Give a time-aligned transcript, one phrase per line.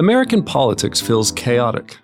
[0.00, 1.98] American politics feels chaotic.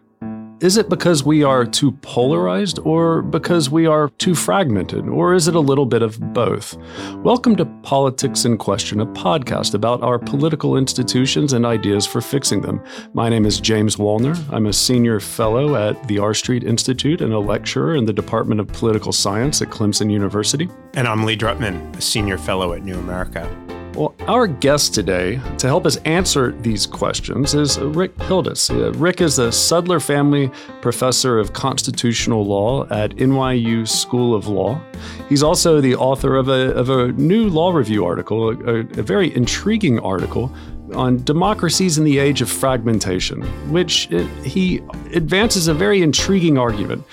[0.61, 5.49] Is it because we are too polarized or because we are too fragmented, or is
[5.49, 6.77] it a little bit of both?
[7.25, 12.61] Welcome to Politics in Question, a podcast about our political institutions and ideas for fixing
[12.61, 12.81] them.
[13.13, 14.39] My name is James Wallner.
[14.53, 18.61] I'm a senior fellow at the R Street Institute and a lecturer in the Department
[18.61, 20.69] of Political Science at Clemson University.
[20.95, 23.51] And I'm Lee Drutman, a senior fellow at New America.
[23.95, 28.71] Well, our guest today to help us answer these questions is Rick Pildes.
[28.71, 30.49] Uh, Rick is the Sudler Family
[30.81, 34.81] Professor of Constitutional Law at NYU School of Law.
[35.29, 39.35] He's also the author of a, of a new law review article, a, a very
[39.35, 40.55] intriguing article
[40.95, 44.79] on democracies in the age of fragmentation, which it, he
[45.13, 47.05] advances a very intriguing argument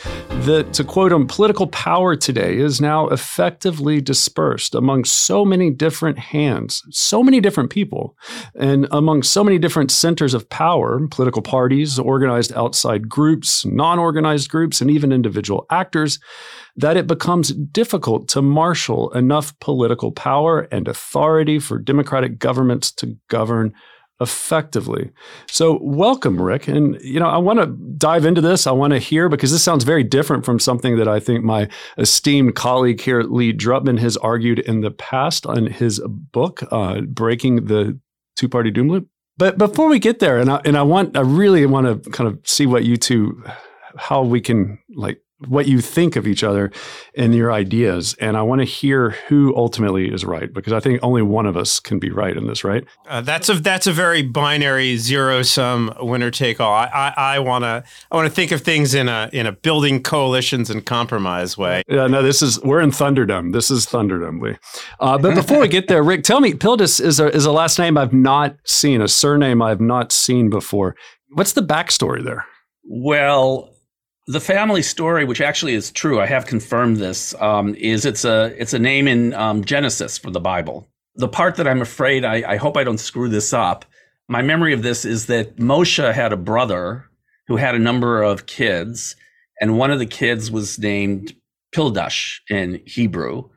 [0.45, 6.19] that, to quote him, political power today is now effectively dispersed among so many different
[6.19, 8.17] hands, so many different people,
[8.55, 14.49] and among so many different centers of power political parties, organized outside groups, non organized
[14.49, 16.19] groups, and even individual actors
[16.77, 23.17] that it becomes difficult to marshal enough political power and authority for democratic governments to
[23.29, 23.73] govern
[24.19, 25.11] effectively.
[25.49, 26.67] So, welcome, Rick.
[26.67, 27.67] And, you know, I want to
[27.97, 28.65] dive into this.
[28.65, 31.67] I want to hear because this sounds very different from something that I think my
[31.97, 37.65] esteemed colleague here, Lee Drutman, has argued in the past on his book, uh, Breaking
[37.65, 37.99] the
[38.35, 39.07] Two Party Doom Loop.
[39.37, 42.27] But before we get there, and I, and I want, I really want to kind
[42.27, 43.43] of see what you two,
[43.95, 46.71] how we can like what you think of each other
[47.15, 48.15] and your ideas.
[48.19, 51.55] And I want to hear who ultimately is right because I think only one of
[51.55, 52.83] us can be right in this, right?
[53.07, 56.73] Uh, that's a that's a very binary zero sum winner take all.
[56.73, 60.01] I I want to I want to think of things in a in a building
[60.01, 61.83] coalitions and compromise way.
[61.87, 63.53] Yeah, no, this is we're in Thunderdome.
[63.53, 64.57] This is Thunderdome, Lee.
[64.99, 67.77] Uh, but before we get there, Rick, tell me, Pildes is a is a last
[67.77, 70.95] name I've not seen, a surname I've not seen before.
[71.29, 72.45] What's the backstory there?
[72.83, 73.76] Well,
[74.27, 78.53] the family story, which actually is true, I have confirmed this, um, is it's a
[78.61, 80.87] it's a name in um, Genesis for the Bible.
[81.15, 83.85] The part that I'm afraid I, I hope I don't screw this up.
[84.27, 87.05] My memory of this is that Moshe had a brother
[87.47, 89.15] who had a number of kids,
[89.61, 91.33] and one of the kids was named
[91.73, 93.49] Pildash in Hebrew,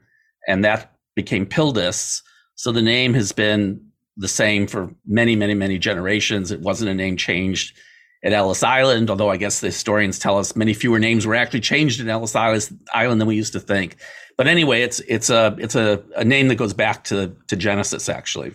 [0.47, 2.23] and that became Pildes.
[2.55, 3.85] So the name has been
[4.17, 6.53] the same for many, many, many generations.
[6.53, 7.77] It wasn't a name changed
[8.23, 11.61] at Ellis Island, although I guess the historians tell us many fewer names were actually
[11.61, 13.97] changed in Ellis Island than we used to think.
[14.37, 18.09] But anyway, it's it's a it's a, a name that goes back to to Genesis
[18.09, 18.55] actually.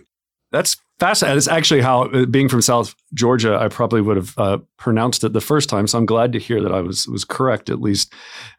[0.52, 1.38] That's fascinating.
[1.38, 5.32] It's actually how, uh, being from South Georgia, I probably would have uh, pronounced it
[5.32, 5.86] the first time.
[5.86, 8.12] So I'm glad to hear that I was was correct at least,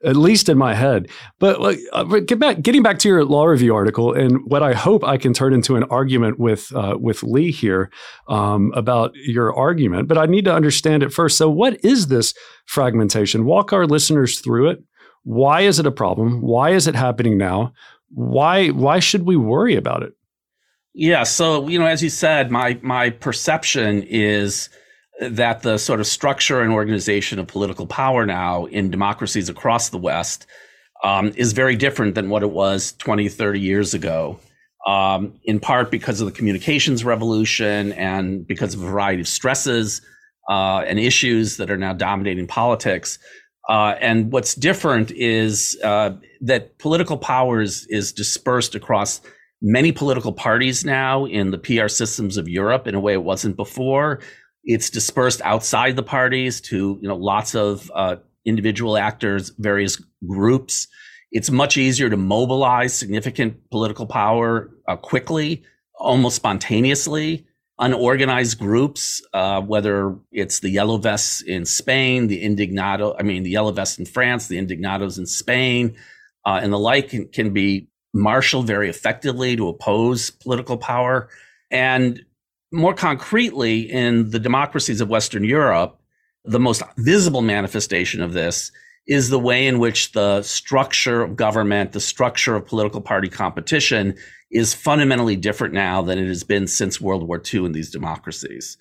[0.03, 1.09] at least in my head.
[1.39, 1.59] But
[1.93, 5.17] uh, get back, getting back to your law review article, and what I hope I
[5.17, 7.91] can turn into an argument with uh, with Lee here
[8.27, 10.07] um, about your argument.
[10.07, 11.37] But I need to understand it first.
[11.37, 12.33] So, what is this
[12.65, 13.45] fragmentation?
[13.45, 14.83] Walk our listeners through it.
[15.23, 16.41] Why is it a problem?
[16.41, 17.73] Why is it happening now?
[18.09, 20.13] Why why should we worry about it?
[20.99, 21.25] Yeah.
[21.25, 24.67] So, you know, as you said, my my perception is
[25.21, 29.99] that the sort of structure and organization of political power now in democracies across the
[29.99, 30.47] West
[31.03, 34.39] um, is very different than what it was 20, 30 years ago.
[34.87, 40.01] Um, in part because of the communications revolution and because of a variety of stresses
[40.49, 43.19] uh, and issues that are now dominating politics.
[43.69, 49.21] Uh, and what's different is uh, that political power is, is dispersed across
[49.61, 53.55] many political parties now in the PR systems of Europe in a way it wasn't
[53.55, 54.19] before.
[54.63, 60.87] It's dispersed outside the parties to you know lots of uh, individual actors, various groups.
[61.31, 65.63] It's much easier to mobilize significant political power uh, quickly,
[65.95, 67.45] almost spontaneously.
[67.79, 73.51] Unorganized groups, uh, whether it's the Yellow Vests in Spain, the Indignado, I mean, the
[73.51, 75.95] Yellow Vests in France, the Indignados in Spain,
[76.43, 81.29] uh, and the like, can, can be marshal very effectively to oppose political power.
[81.71, 82.23] And
[82.71, 85.99] more concretely, in the democracies of Western Europe,
[86.43, 88.71] the most visible manifestation of this
[89.07, 94.15] is the way in which the structure of government, the structure of political party competition
[94.51, 98.77] is fundamentally different now than it has been since World War II in these democracies.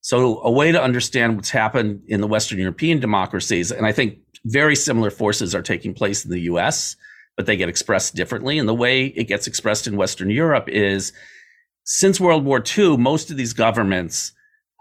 [0.00, 4.18] So, a way to understand what's happened in the Western European democracies, and I think
[4.44, 6.96] very similar forces are taking place in the US,
[7.38, 8.58] but they get expressed differently.
[8.58, 11.12] And the way it gets expressed in Western Europe is
[11.84, 14.32] since World War II, most of these governments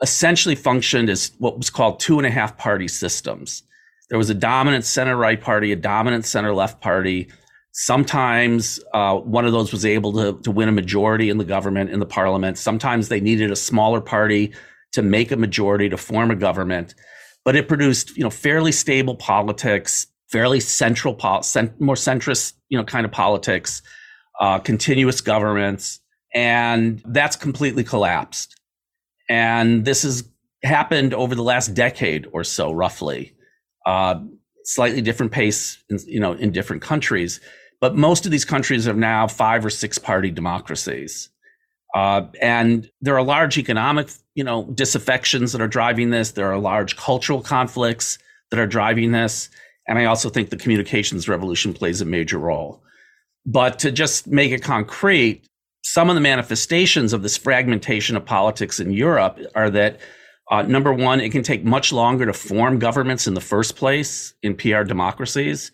[0.02, 3.62] essentially functioned as what was called two and a half party systems.
[4.10, 7.28] There was a dominant center right party, a dominant center left party.
[7.74, 11.92] Sometimes uh, one of those was able to, to win a majority in the government,
[11.92, 12.58] in the parliament.
[12.58, 14.52] Sometimes they needed a smaller party
[14.94, 16.96] to make a majority to form a government,
[17.46, 23.06] but it produced you know fairly stable politics, fairly central, more centrist you know kind
[23.06, 23.82] of politics,
[24.40, 26.00] uh, continuous governments,
[26.34, 28.60] and that's completely collapsed.
[29.30, 30.24] And this has
[30.64, 33.36] happened over the last decade or so, roughly.
[33.86, 34.22] Uh,
[34.64, 37.40] slightly different pace, in, you know, in different countries.
[37.80, 41.30] But most of these countries are now five or six party democracies.
[41.96, 46.32] Uh, and there are large economic, you know, disaffections that are driving this.
[46.32, 48.20] There are large cultural conflicts
[48.52, 49.50] that are driving this.
[49.88, 52.84] And I also think the communications revolution plays a major role.
[53.46, 55.48] But to just make it concrete,
[55.84, 60.00] some of the manifestations of this fragmentation of politics in Europe are that
[60.50, 64.34] uh, number one, it can take much longer to form governments in the first place
[64.44, 65.72] in PR democracies.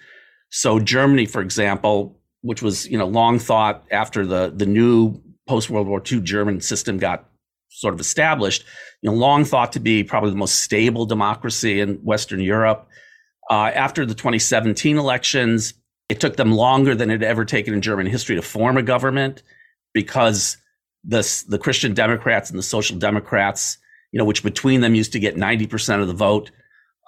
[0.50, 5.70] So Germany, for example, which was you know long thought after the the new post
[5.70, 7.30] World War II German system got
[7.70, 8.64] sort of established,
[9.02, 12.88] you know, long thought to be probably the most stable democracy in Western Europe.
[13.50, 15.74] Uh, after the 2017 elections,
[16.10, 18.84] it took them longer than it had ever taken in German history to form a
[18.84, 19.44] government
[19.94, 20.58] because
[21.04, 23.78] the the Christian Democrats and the Social Democrats
[24.14, 26.52] you know, which between them used to get 90% of the vote,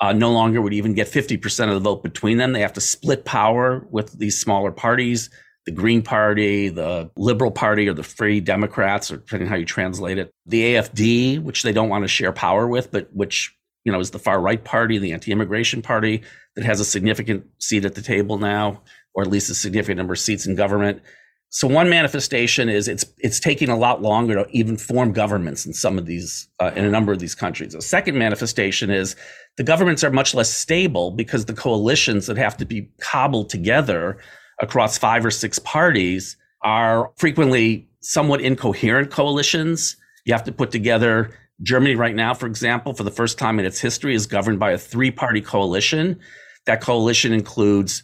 [0.01, 2.51] uh, no longer would even get 50% of the vote between them.
[2.51, 5.29] They have to split power with these smaller parties,
[5.65, 10.17] the Green Party, the Liberal Party, or the Free Democrats, or depending how you translate
[10.17, 10.31] it.
[10.47, 13.54] The AFD, which they don't want to share power with, but which,
[13.85, 16.23] you know, is the far right party, the anti-immigration party
[16.55, 18.81] that has a significant seat at the table now,
[19.13, 21.01] or at least a significant number of seats in government.
[21.49, 25.71] So one manifestation is it's it's taking a lot longer to even form governments in
[25.71, 27.73] some of these uh, in a number of these countries.
[27.73, 29.15] A second manifestation is
[29.55, 34.17] the governments are much less stable because the coalitions that have to be cobbled together
[34.59, 39.95] across five or six parties are frequently somewhat incoherent coalitions.
[40.25, 41.31] You have to put together
[41.61, 44.71] Germany right now, for example, for the first time in its history, is governed by
[44.71, 46.19] a three party coalition.
[46.65, 48.03] That coalition includes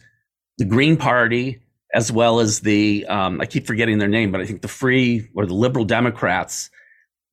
[0.58, 1.60] the Green Party,
[1.94, 5.28] as well as the um, I keep forgetting their name, but I think the Free
[5.36, 6.70] or the Liberal Democrats.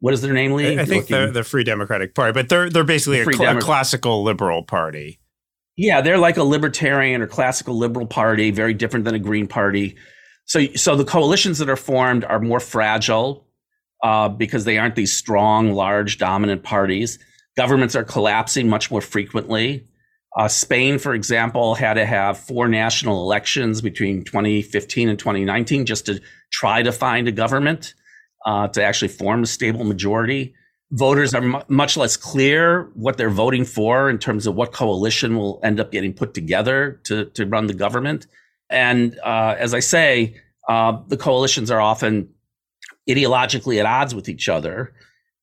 [0.01, 0.79] What is their name, Lee?
[0.79, 3.59] I think they're the Free Democratic Party, but they're they're basically the a, cl- Demo-
[3.59, 5.21] a classical liberal party.
[5.77, 9.97] Yeah, they're like a libertarian or classical liberal party, very different than a Green Party.
[10.45, 13.47] So, so the coalitions that are formed are more fragile
[14.03, 17.19] uh, because they aren't these strong, large, dominant parties.
[17.57, 19.85] Governments are collapsing much more frequently.
[20.37, 26.07] Uh, Spain, for example, had to have four national elections between 2015 and 2019 just
[26.07, 26.21] to
[26.53, 27.95] try to find a government
[28.47, 30.55] uh, to actually form a stable majority.
[30.93, 35.37] Voters are m- much less clear what they're voting for in terms of what coalition
[35.37, 38.27] will end up getting put together to, to run the government.
[38.71, 40.37] And uh, as I say,
[40.69, 42.29] uh, the coalitions are often
[43.09, 44.93] ideologically at odds with each other.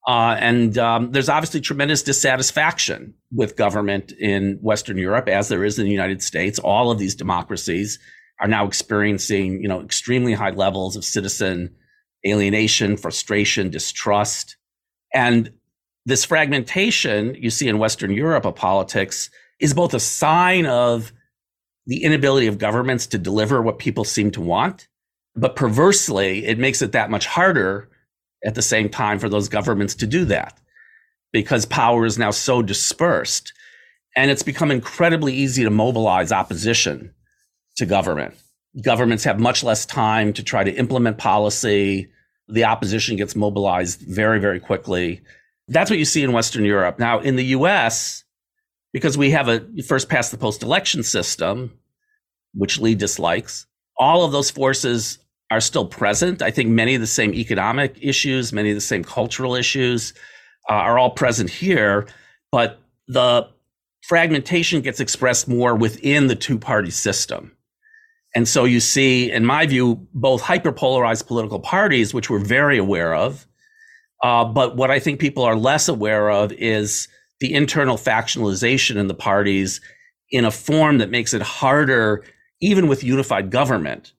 [0.08, 5.80] Uh, and um, there's obviously tremendous dissatisfaction with government in Western Europe, as there is
[5.80, 6.60] in the United States.
[6.60, 7.98] All of these democracies
[8.40, 11.74] are now experiencing, you know, extremely high levels of citizen
[12.28, 14.58] alienation, frustration, distrust,
[15.14, 15.52] and
[16.06, 19.30] this fragmentation you see in Western Europe of politics
[19.60, 21.12] is both a sign of
[21.88, 24.88] the inability of governments to deliver what people seem to want,
[25.36, 27.90] but perversely, it makes it that much harder
[28.46, 30.58] at the same time for those governments to do that
[31.34, 33.52] because power is now so dispersed.
[34.16, 37.14] And it's become incredibly easy to mobilize opposition
[37.76, 38.36] to government.
[38.82, 42.08] Governments have much less time to try to implement policy.
[42.48, 45.22] The opposition gets mobilized very, very quickly.
[45.68, 47.00] That's what you see in Western Europe.
[47.00, 48.24] Now, in the US,
[48.94, 51.78] because we have a first past the post election system,
[52.54, 53.66] which Lee dislikes,
[53.98, 55.20] all of those forces
[55.52, 56.42] are still present.
[56.42, 60.14] I think many of the same economic issues, many of the same cultural issues
[60.70, 62.08] uh, are all present here,
[62.52, 63.48] but the
[64.02, 67.52] fragmentation gets expressed more within the two party system.
[68.36, 73.16] And so you see, in my view, both hyperpolarized political parties, which we're very aware
[73.16, 73.48] of.
[74.22, 77.08] Uh, but what I think people are less aware of is
[77.40, 79.80] the internal factionalization in the parties
[80.32, 82.24] in a form that makes it harder,
[82.60, 84.14] even with unified government,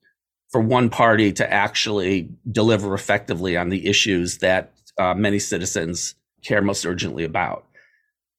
[0.57, 6.63] for one party to actually deliver effectively on the issues that uh, many citizens care
[6.63, 7.67] most urgently about.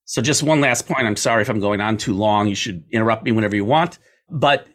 [0.05, 1.05] So, just one last point.
[1.05, 2.47] I'm sorry if I'm going on too long.
[2.47, 3.99] You should interrupt me whenever you want.
[4.31, 4.65] But,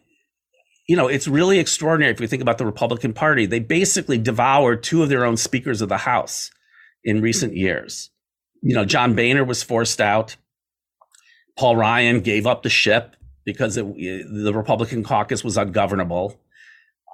[0.89, 3.45] you know, it's really extraordinary if you think about the Republican Party.
[3.45, 6.53] They basically devoured two of their own speakers of the House
[7.03, 8.11] in recent years.
[8.61, 10.37] You know, John Boehner was forced out.
[11.59, 16.39] Paul Ryan gave up the ship because it, the Republican caucus was ungovernable.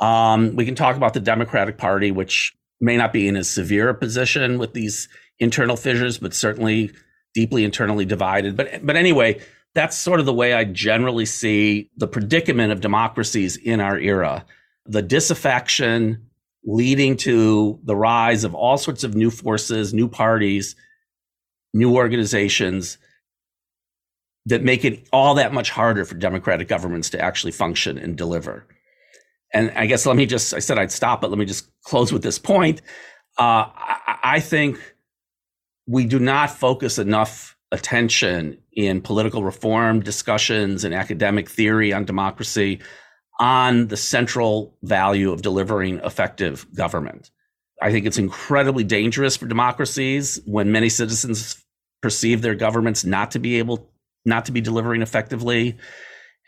[0.00, 3.88] Um, we can talk about the Democratic Party, which may not be in as severe
[3.88, 6.92] a position with these internal fissures, but certainly
[7.34, 8.56] deeply internally divided.
[8.56, 9.40] But but anyway,
[9.74, 14.44] that's sort of the way I generally see the predicament of democracies in our era.
[14.86, 16.26] The disaffection
[16.64, 20.76] leading to the rise of all sorts of new forces, new parties,
[21.72, 22.98] new organizations
[24.46, 28.66] that make it all that much harder for democratic governments to actually function and deliver.
[29.52, 32.12] And I guess let me just, I said I'd stop, but let me just close
[32.12, 32.82] with this point.
[33.38, 34.78] Uh, I, I think
[35.86, 42.80] we do not focus enough attention in political reform discussions and academic theory on democracy
[43.40, 47.30] on the central value of delivering effective government.
[47.80, 51.64] I think it's incredibly dangerous for democracies when many citizens
[52.02, 53.90] perceive their governments not to be able
[54.24, 55.76] not to be delivering effectively.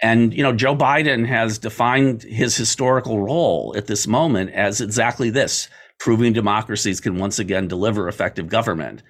[0.02, 5.30] And you know, Joe Biden has defined his historical role at this moment as exactly
[5.30, 9.02] this: proving democracies can once again deliver effective government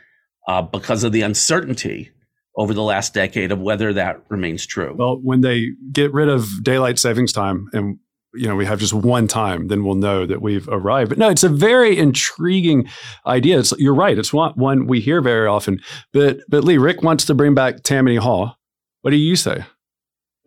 [0.49, 2.11] uh, because of the uncertainty
[2.57, 4.95] over the last decade of whether that remains true.
[4.97, 7.99] Well, when they get rid of daylight savings time and
[8.35, 11.09] you know we have just one time then we'll know that we've arrived.
[11.11, 12.89] But no it's a very intriguing
[13.27, 13.59] idea.
[13.61, 15.81] It's, you're right it's one, one we hear very often.
[16.13, 18.57] But but lee rick wants to bring back tammany hall.
[19.03, 19.65] What do you say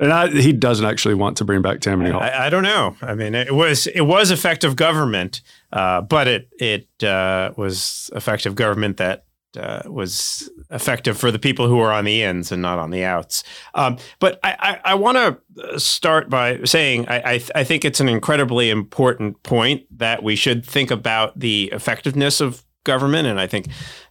[0.04, 2.22] and I, he doesn't actually want to bring back Tammany Hall.
[2.22, 2.98] I, I, don't know.
[3.02, 5.42] I mean, it was it was effective government,
[5.72, 9.26] uh, but it it uh, was effective government that
[9.58, 13.06] uh, was effective for the people who were on the ins and not on the
[13.06, 13.46] outs.
[13.76, 17.86] Um, but I, I, I want to start by saying I, I, th- I, think
[17.86, 23.40] it's an incredibly important point that we should think about the effectiveness of government, and
[23.40, 23.68] I think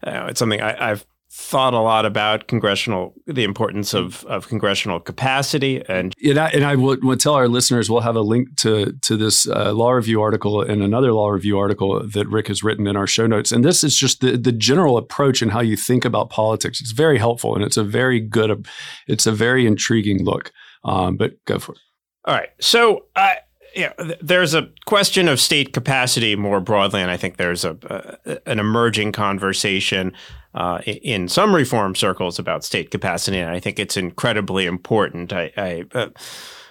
[0.07, 5.01] uh, it's something I, have thought a lot about congressional the importance of of congressional
[5.01, 8.55] capacity and and I, and I will, will tell our listeners we'll have a link
[8.59, 12.63] to to this uh, law review article and another law review article that Rick has
[12.63, 13.51] written in our show notes.
[13.51, 16.83] And this is just the the general approach and how you think about politics.
[16.83, 18.67] It's very helpful and it's a very good
[19.09, 20.53] it's a very intriguing look.
[20.85, 21.79] Um, but go for it.
[22.27, 22.51] All right.
[22.61, 23.39] So I
[23.75, 28.51] yeah, there's a question of state capacity more broadly, and I think there's a, a
[28.51, 30.13] an emerging conversation
[30.55, 35.33] uh, in some reform circles about state capacity, and I think it's incredibly important.
[35.33, 35.85] I, I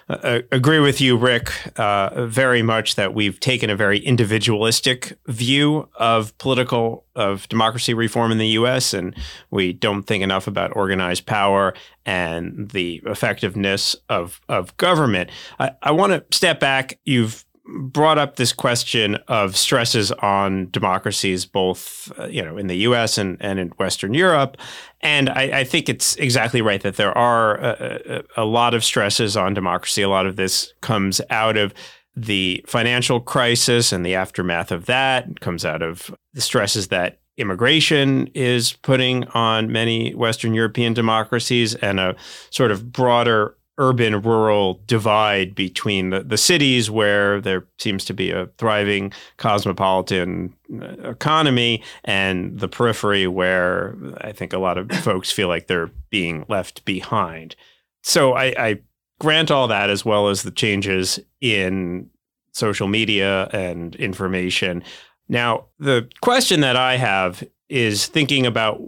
[0.08, 5.88] uh, agree with you, Rick, uh, very much that we've taken a very individualistic view
[5.94, 9.14] of political of democracy reform in the U.S., and
[9.50, 11.74] we don't think enough about organized power
[12.04, 15.30] and the effectiveness of of government.
[15.58, 16.98] I, I want to step back.
[17.04, 17.44] You've
[17.80, 23.18] brought up this question of stresses on democracies, both uh, you know in the U.S.
[23.18, 24.56] and, and in Western Europe,
[25.00, 28.84] and I, I think it's exactly right that there are a, a, a lot of
[28.84, 30.02] stresses on democracy.
[30.02, 31.74] A lot of this comes out of
[32.14, 35.28] the financial crisis and the aftermath of that.
[35.28, 41.74] It comes out of the stresses that immigration is putting on many Western European democracies
[41.76, 42.14] and a
[42.50, 48.30] sort of broader urban rural divide between the, the cities where there seems to be
[48.30, 55.32] a thriving cosmopolitan uh, economy and the periphery where I think a lot of folks
[55.32, 57.56] feel like they're being left behind.
[58.02, 58.80] So I, I
[59.20, 62.10] grant all that as well as the changes in
[62.52, 64.82] social media and information.
[65.28, 68.80] Now, the question that I have is thinking about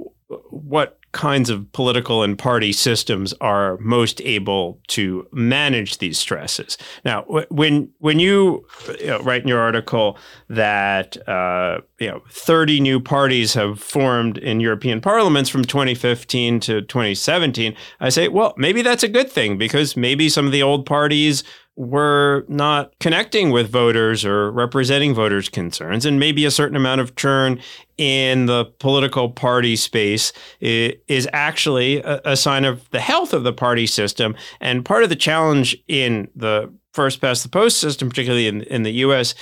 [0.50, 6.76] what kinds of political and party systems are most able to manage these stresses.
[7.04, 8.66] Now, when when you,
[9.00, 10.18] you know, write in your article
[10.50, 16.82] that uh, you know 30 new parties have formed in European parliaments from 2015 to
[16.82, 20.84] 2017, I say, well, maybe that's a good thing because maybe some of the old
[20.84, 21.44] parties
[21.76, 27.16] were not connecting with voters or representing voters' concerns, and maybe a certain amount of
[27.16, 27.60] churn
[27.98, 33.86] in the political party space is actually a, sign of the health of the party
[33.86, 34.34] system.
[34.60, 38.84] And part of the challenge in the first past the post system, particularly in, in
[38.84, 39.34] the US,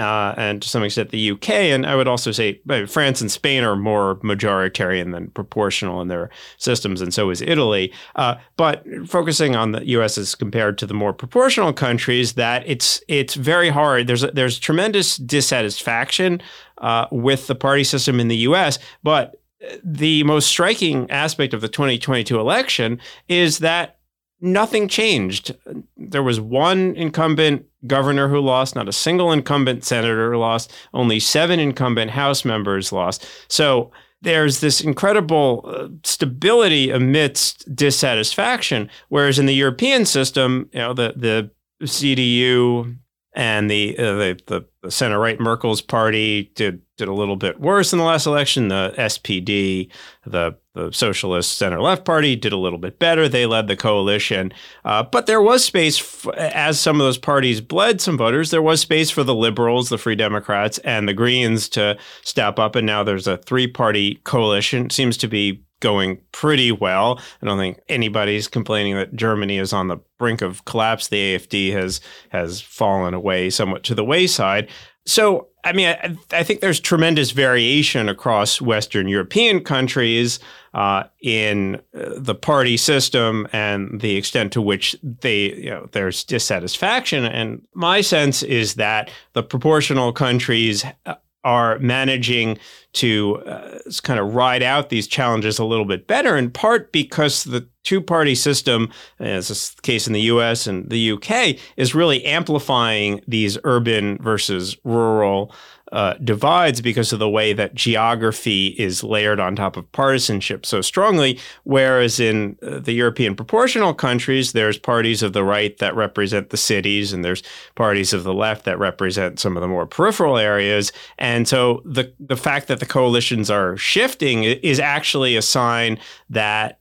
[0.00, 1.50] uh, and to some extent the UK.
[1.50, 6.30] And I would also say France and Spain are more majoritarian than proportional in their
[6.56, 7.92] systems, and so is Italy.
[8.16, 13.02] Uh, but focusing on the US as compared to the more proportional countries, that it's
[13.08, 14.06] it's very hard.
[14.06, 16.40] There's a, there's tremendous dissatisfaction
[16.78, 19.36] uh, with the party system in the US, but
[19.84, 23.98] the most striking aspect of the 2022 election is that
[24.40, 25.54] nothing changed.
[25.96, 31.60] There was one incumbent governor who lost, not a single incumbent senator lost, only seven
[31.60, 33.26] incumbent House members lost.
[33.48, 33.90] So
[34.22, 38.90] there's this incredible uh, stability amidst dissatisfaction.
[39.08, 41.50] Whereas in the European system, you know, the, the
[41.86, 42.96] CDU
[43.34, 47.60] and the, uh, the, the the center right Merkel's party did did a little bit
[47.60, 48.68] worse in the last election.
[48.68, 49.90] The SPD,
[50.26, 53.28] the the Socialist Center Left Party, did a little bit better.
[53.28, 54.52] They led the coalition,
[54.84, 58.50] uh, but there was space f- as some of those parties bled some voters.
[58.50, 62.76] There was space for the Liberals, the Free Democrats, and the Greens to step up.
[62.76, 64.86] And now there's a three party coalition.
[64.86, 67.18] It seems to be going pretty well.
[67.42, 71.08] I don't think anybody's complaining that Germany is on the brink of collapse.
[71.08, 74.68] The AFD has has fallen away somewhat to the wayside.
[75.06, 80.38] So, I mean, I, I think there's tremendous variation across Western European countries
[80.74, 86.24] uh, in uh, the party system and the extent to which they, you know, there's
[86.24, 87.24] dissatisfaction.
[87.24, 92.58] And my sense is that the proportional countries uh, are managing
[92.92, 97.44] to uh, kind of ride out these challenges a little bit better, in part because
[97.44, 101.94] the two party system, as is the case in the US and the UK, is
[101.94, 105.54] really amplifying these urban versus rural
[105.92, 110.80] uh, divides because of the way that geography is layered on top of partisanship so
[110.80, 111.38] strongly.
[111.64, 116.56] Whereas in uh, the European proportional countries, there's parties of the right that represent the
[116.56, 117.42] cities, and there's
[117.74, 120.92] parties of the left that represent some of the more peripheral areas.
[121.18, 126.80] And so the the fact that the coalitions are shifting is actually a sign that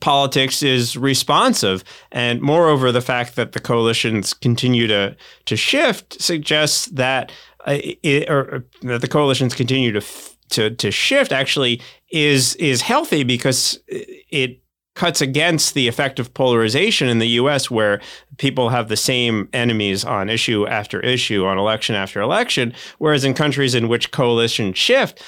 [0.00, 6.86] politics is responsive and moreover the fact that the coalitions continue to to shift suggests
[6.86, 7.30] that
[7.66, 10.00] Uh, it, or, that the coalitions continue to
[10.48, 11.80] to to shift actually
[12.10, 14.62] is is healthy because it
[14.96, 18.00] cuts against the effect of polarization in the US where
[18.38, 22.72] people have the same enemies on issue after issue on election after election.
[22.98, 25.22] Whereas in countries in which coalitions shift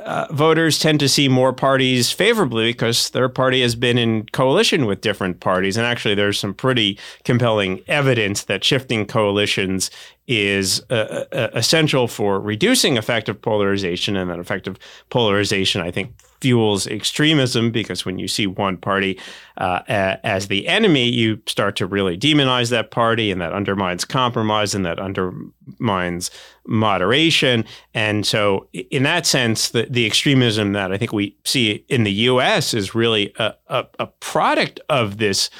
[0.00, 4.86] uh, voters tend to see more parties favorably because their party has been in coalition
[4.86, 5.76] with different parties.
[5.76, 9.90] And actually, there's some pretty compelling evidence that shifting coalitions
[10.26, 14.16] is uh, uh, essential for reducing effective polarization.
[14.16, 14.78] And that effective
[15.10, 19.18] polarization, I think, fuels extremism because when you see one party
[19.56, 24.74] uh, as the enemy, you start to really demonize that party, and that undermines compromise
[24.74, 26.30] and that undermines
[26.66, 27.64] moderation.
[27.92, 32.12] And so, in that sense, the, the extremism that I think we see in the
[32.12, 35.50] US is really a, a, a product of this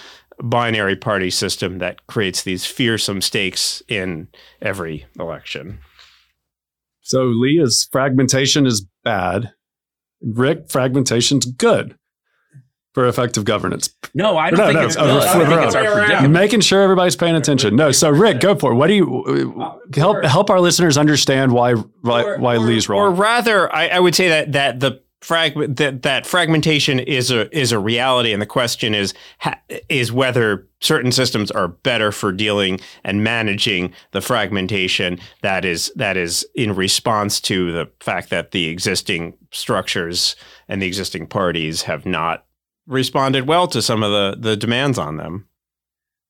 [0.43, 4.29] binary party system that creates these fearsome stakes in
[4.61, 5.79] every election.
[7.03, 9.53] So Lee's fragmentation is bad.
[10.23, 11.97] Rick, fragmentation's good
[12.95, 13.91] for effective governance.
[14.15, 17.17] No, I don't no, think, no, it's, no, I think it's our Making sure everybody's
[17.17, 17.75] paying attention.
[17.77, 18.77] No, so Rick, go for it.
[18.77, 23.01] What do you uh, help help our listeners understand why why, why Lee's wrong?
[23.01, 27.55] Or rather, I, I would say that that the frag- that that fragmentation is a
[27.57, 29.13] is a reality, and the question is
[29.89, 36.17] is whether certain systems are better for dealing and managing the fragmentation that is that
[36.17, 40.37] is in response to the fact that the existing structures
[40.69, 42.45] and the existing parties have not
[42.87, 45.49] responded well to some of the the demands on them.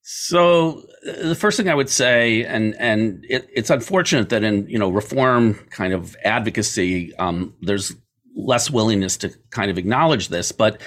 [0.03, 4.79] So the first thing I would say, and and it, it's unfortunate that in you
[4.79, 7.95] know reform kind of advocacy, um, there's
[8.37, 10.81] less willingness to kind of acknowledge this, but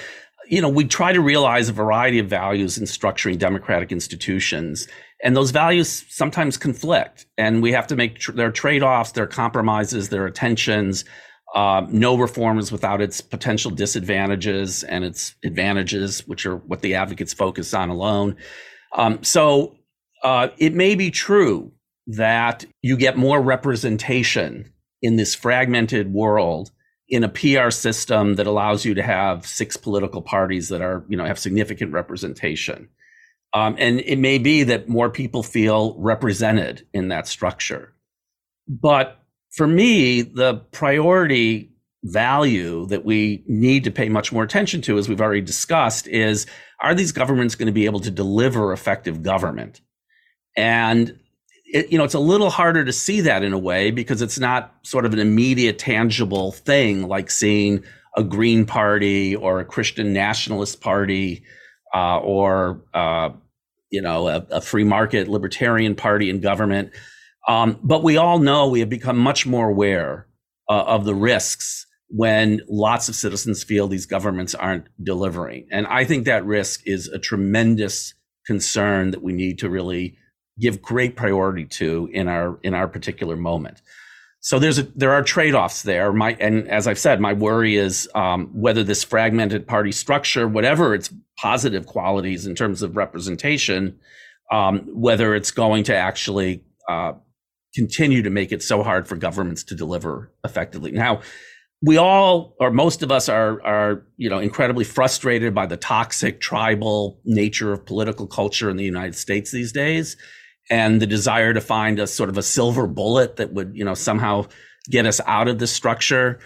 [0.49, 4.88] you know, we try to realize a variety of values in structuring democratic institutions,
[5.23, 9.25] and those values sometimes conflict, and we have to make tr- there are trade-offs, there
[9.25, 10.32] are compromises, there are
[11.58, 17.34] Uh, no reforms without its potential disadvantages and its advantages, which are what the advocates
[17.34, 18.36] focus on alone.
[18.96, 19.76] Um, so
[20.24, 21.72] uh, it may be true
[22.06, 26.70] that you get more representation in this fragmented world
[27.10, 31.17] in a PR system that allows you to have six political parties that are, you
[31.17, 32.88] know, have significant representation.
[33.56, 37.96] Um, and it may be that more people feel represented in that structure.
[38.67, 39.20] But
[39.58, 41.72] for me, the priority
[42.04, 46.46] value that we need to pay much more attention to, as we've already discussed, is
[46.80, 49.82] are these governments going to be able to deliver effective government?
[50.56, 51.20] And
[51.65, 54.38] it, you know, it's a little harder to see that in a way because it's
[54.38, 57.84] not sort of an immediate, tangible thing like seeing
[58.15, 61.43] a Green Party or a Christian Nationalist Party
[61.96, 63.30] uh, or, uh,
[63.89, 66.91] you know, a, a, free market libertarian party in government.
[67.48, 70.28] Um, but we all know we have become much more aware
[70.70, 75.68] uh, of the risks when lots of citizens feel these governments aren't delivering.
[75.72, 78.14] And I think that risk is a tremendous
[78.46, 80.18] concern that we need to really
[80.60, 83.82] give great priority to in our in our particular moment.
[84.40, 86.14] So there's a, there are trade offs there.
[86.14, 90.94] My and as I've said, my worry is um, whether this fragmented party structure, whatever
[90.94, 94.00] its positive qualities in terms of representation,
[94.52, 97.14] um, whether it's going to actually uh,
[97.78, 100.92] continue to make it so hard for governments to deliver effectively.
[100.92, 101.22] Now,
[101.84, 106.42] we all, or most of us, are are you know incredibly frustrated by the toxic
[106.42, 110.18] tribal nature of political culture in the United States these days,
[110.72, 113.94] and the desire to find a sort of a silver bullet that would you know
[113.94, 114.48] somehow
[114.90, 116.40] get us out of this structure.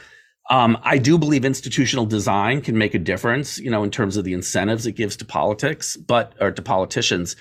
[0.49, 4.25] Um, I do believe institutional design can make a difference, you know, in terms of
[4.25, 7.37] the incentives it gives to politics, but or to politicians.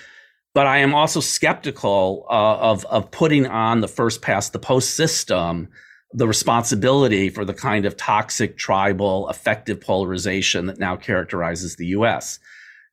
[0.53, 4.95] But I am also skeptical uh, of of putting on the first past the post
[4.95, 5.69] system
[6.13, 12.39] the responsibility for the kind of toxic, tribal, effective polarization that now characterizes the U.S.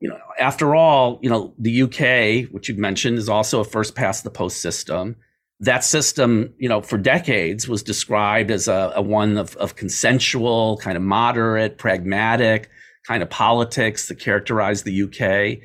[0.01, 3.95] You know, after all, you know, the UK, which you've mentioned, is also a first
[3.97, 5.17] past the post system.
[5.61, 10.79] That system, you know, for decades was described as a, a one of, of consensual,
[10.79, 12.71] kind of moderate, pragmatic
[13.07, 15.59] kind of politics that characterized the UK.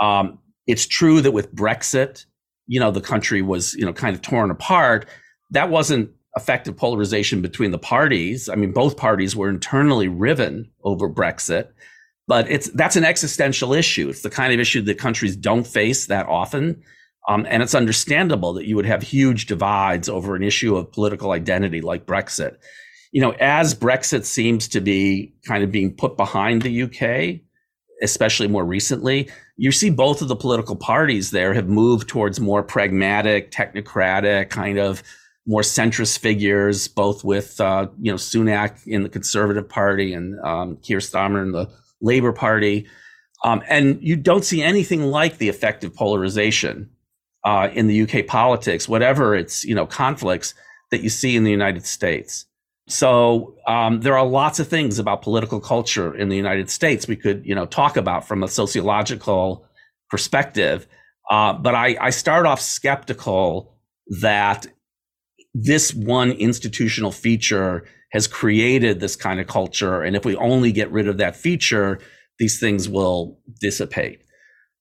[0.00, 2.24] Um, it's true that with Brexit,
[2.66, 5.06] you know, the country was, you know, kind of torn apart.
[5.50, 8.48] That wasn't effective polarization between the parties.
[8.48, 11.68] I mean, both parties were internally riven over Brexit,
[12.26, 14.08] but it's that's an existential issue.
[14.08, 16.82] It's the kind of issue that countries don't face that often.
[17.28, 21.30] Um, and it's understandable that you would have huge divides over an issue of political
[21.32, 22.56] identity like Brexit.
[23.12, 27.40] You know, as Brexit seems to be kind of being put behind the UK,
[28.04, 32.62] especially more recently, you see both of the political parties there have moved towards more
[32.62, 35.02] pragmatic, technocratic kind of
[35.46, 40.76] more centrist figures, both with uh, you know Sunak in the Conservative Party and um,
[40.76, 41.68] Keir Starmer in the
[42.00, 42.86] Labour Party,
[43.44, 46.90] um, and you don't see anything like the effective polarization
[47.44, 50.54] uh, in the UK politics, whatever its you know conflicts
[50.90, 52.46] that you see in the United States.
[52.86, 57.16] So um, there are lots of things about political culture in the United States we
[57.16, 59.66] could you know talk about from a sociological
[60.10, 60.86] perspective,
[61.30, 63.74] uh, but I, I start off skeptical
[64.20, 64.66] that
[65.54, 70.02] this one institutional feature has created this kind of culture.
[70.02, 71.98] And if we only get rid of that feature,
[72.38, 74.22] these things will dissipate.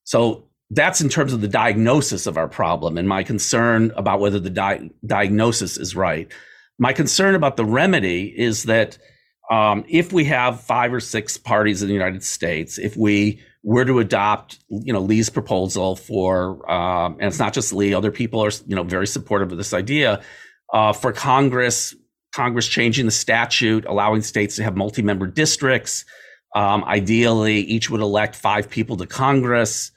[0.03, 4.39] So that's in terms of the diagnosis of our problem and my concern about whether
[4.39, 6.31] the di- diagnosis is right.
[6.79, 8.97] My concern about the remedy is that
[9.51, 13.85] um, if we have five or six parties in the United States, if we were
[13.85, 18.43] to adopt, you know, Lee's proposal for, um, and it's not just Lee, other people
[18.43, 20.21] are, you know, very supportive of this idea
[20.73, 21.95] uh, for Congress,
[22.33, 26.03] Congress changing the statute, allowing states to have multi-member districts.
[26.55, 29.91] Um, ideally, each would elect five people to Congress.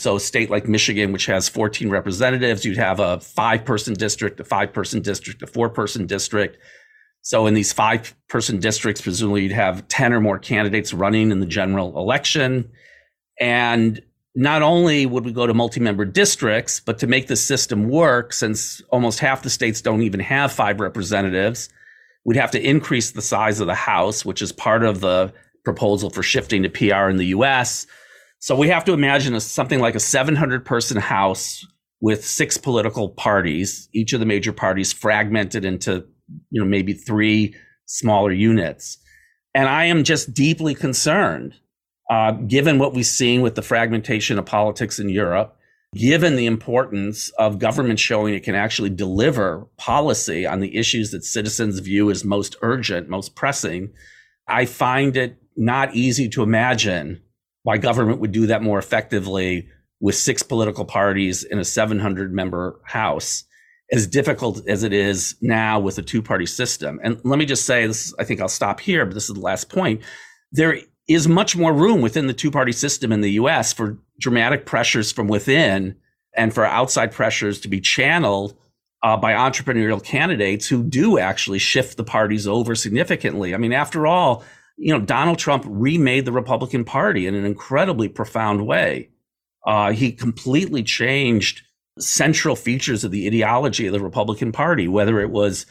[0.00, 4.40] So, a state like Michigan, which has 14 representatives, you'd have a five person district,
[4.40, 6.56] a five person district, a four person district.
[7.20, 11.40] So, in these five person districts, presumably you'd have 10 or more candidates running in
[11.40, 12.70] the general election.
[13.38, 14.00] And
[14.34, 18.80] not only would we go to multi-member districts, but to make the system work, since
[18.88, 21.68] almost half the states don't even have five representatives,
[22.24, 25.30] we'd have to increase the size of the House, which is part of the
[25.62, 27.86] proposal for shifting to PR in the US.
[28.40, 31.64] So we have to imagine a, something like a 700 person House
[32.00, 36.06] with six political parties, each of the major parties fragmented into,
[36.50, 38.96] you know, maybe three smaller units.
[39.54, 41.54] And I am just deeply concerned
[42.10, 45.56] uh, given what we've seen with the fragmentation of politics in Europe,
[45.94, 51.24] given the importance of government showing it can actually deliver policy on the issues that
[51.24, 53.90] citizens view as most urgent, most pressing,
[54.48, 57.20] I find it not easy to imagine
[57.62, 59.68] why government would do that more effectively
[60.00, 63.44] with six political parties in a 700 member House,
[63.92, 67.00] as difficult as it is now with a two party system.
[67.02, 69.40] And let me just say this, I think I'll stop here, but this is the
[69.40, 70.00] last point.
[70.52, 74.64] There is much more room within the two party system in the US for dramatic
[74.64, 75.96] pressures from within
[76.36, 78.56] and for outside pressures to be channeled
[79.02, 83.54] uh, by entrepreneurial candidates who do actually shift the parties over significantly.
[83.54, 84.44] I mean, after all,
[84.80, 89.10] you know, Donald Trump remade the Republican Party in an incredibly profound way.
[89.66, 91.62] Uh, he completely changed
[91.98, 95.66] central features of the ideology of the Republican Party, whether it was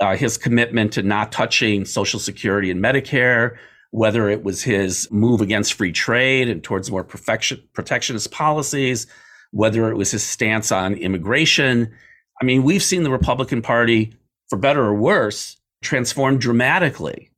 [0.00, 3.54] uh, his commitment to not touching Social Security and Medicare,
[3.90, 9.06] whether it was his move against free trade and towards more protectionist policies,
[9.50, 11.94] whether it was his stance on immigration.
[12.40, 14.16] I mean, we've seen the Republican Party,
[14.48, 17.30] for better or worse, transform dramatically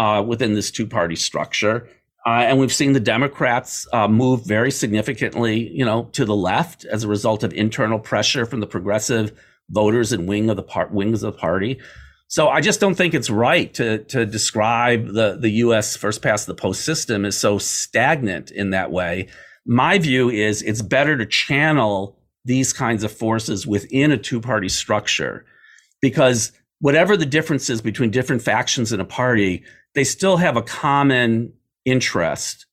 [0.00, 1.86] uh, within this two party structure.
[2.26, 6.86] Uh, and we've seen the Democrats uh, move very significantly, you know, to the left
[6.86, 10.88] as a result of internal pressure from the progressive voters and wing of the par-
[10.90, 11.78] wings of the party.
[12.28, 15.96] So I just don't think it's right to to describe the the U.S.
[15.96, 19.28] first past the post system as so stagnant in that way.
[19.66, 24.70] My view is it's better to channel these kinds of forces within a two party
[24.70, 25.44] structure
[26.00, 29.62] because whatever the differences between different factions in a party,
[29.94, 31.52] they still have a common
[31.84, 32.66] interest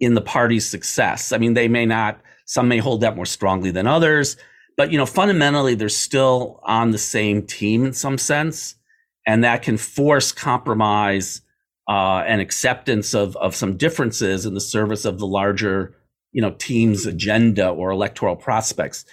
[0.00, 1.32] in the party's success.
[1.32, 4.36] I mean, they may not, some may hold that more strongly than others,
[4.76, 8.74] but you know, fundamentally, they're still on the same team in some sense,
[9.26, 11.42] and that can force compromise
[11.88, 15.94] uh, and acceptance of of some differences in the service of the larger,
[16.32, 19.04] you know, team's agenda or electoral prospects.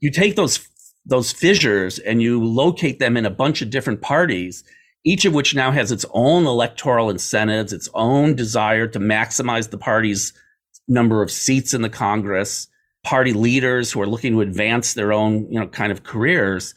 [0.00, 0.68] You take those
[1.06, 4.64] those fissures and you locate them in a bunch of different parties,
[5.06, 9.78] each of which now has its own electoral incentives, its own desire to maximize the
[9.78, 10.32] party's
[10.88, 12.66] number of seats in the Congress,
[13.04, 16.74] party leaders who are looking to advance their own, you know, kind of careers.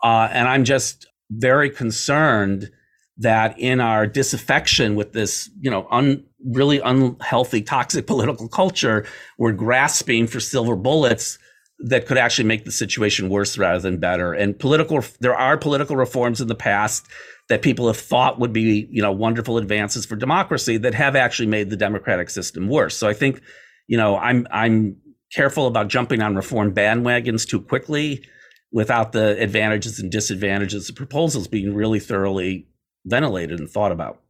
[0.00, 2.70] Uh, and I'm just very concerned
[3.18, 9.04] that in our disaffection with this, you know, un, really unhealthy, toxic political culture,
[9.38, 11.36] we're grasping for silver bullets
[11.80, 14.32] that could actually make the situation worse rather than better.
[14.32, 17.08] And political, there are political reforms in the past
[17.48, 21.48] that people have thought would be, you know, wonderful advances for democracy that have actually
[21.48, 22.96] made the democratic system worse.
[22.96, 23.40] So I think,
[23.86, 24.96] you know, I'm I'm
[25.32, 28.24] careful about jumping on reform bandwagons too quickly
[28.70, 32.66] without the advantages and disadvantages of proposals being really thoroughly
[33.04, 34.20] ventilated and thought about.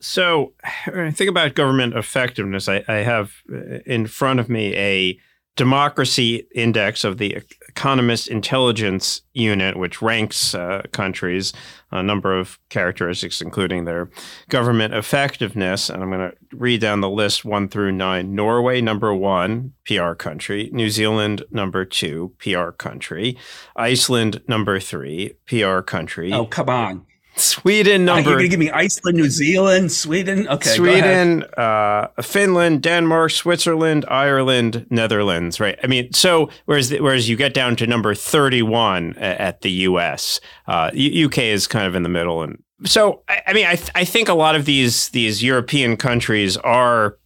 [0.00, 0.52] So,
[0.86, 5.18] when I think about government effectiveness, I, I have uh, in front of me a
[5.56, 7.42] democracy index of the
[7.76, 11.52] Economist Intelligence Unit, which ranks uh, countries,
[11.90, 14.08] a number of characteristics, including their
[14.48, 15.90] government effectiveness.
[15.90, 18.34] And I'm going to read down the list one through nine.
[18.34, 20.70] Norway, number one, PR country.
[20.72, 23.36] New Zealand, number two, PR country.
[23.76, 26.32] Iceland, number three, PR country.
[26.32, 27.04] Oh, come on.
[27.36, 28.30] Sweden number.
[28.30, 30.48] You're gonna give me Iceland, New Zealand, Sweden.
[30.48, 35.60] Okay, Sweden, uh, Finland, Denmark, Switzerland, Ireland, Netherlands.
[35.60, 35.78] Right.
[35.84, 40.40] I mean, so whereas the, whereas you get down to number thirty-one at the U.S.,
[40.66, 43.90] uh, UK is kind of in the middle, and so I, I mean, I th-
[43.94, 47.18] I think a lot of these these European countries are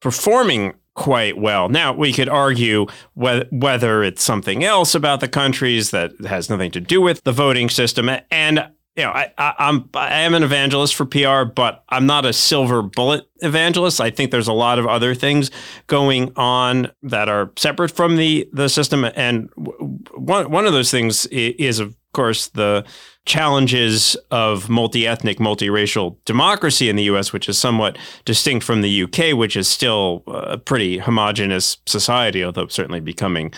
[0.00, 1.68] performing quite well.
[1.68, 6.70] Now, we could argue whether, whether it's something else about the countries that has nothing
[6.70, 8.08] to do with the voting system.
[8.30, 12.24] And you know, I, I, I'm I am an evangelist for PR, but I'm not
[12.24, 14.00] a silver bullet evangelist.
[14.00, 15.50] I think there's a lot of other things
[15.88, 21.26] going on that are separate from the the system, and one one of those things
[21.26, 22.84] is, of course, the
[23.26, 29.32] challenges of multi-ethnic, multiracial democracy in the U.S., which is somewhat distinct from the U.K.,
[29.32, 33.52] which is still a pretty homogenous society, although certainly becoming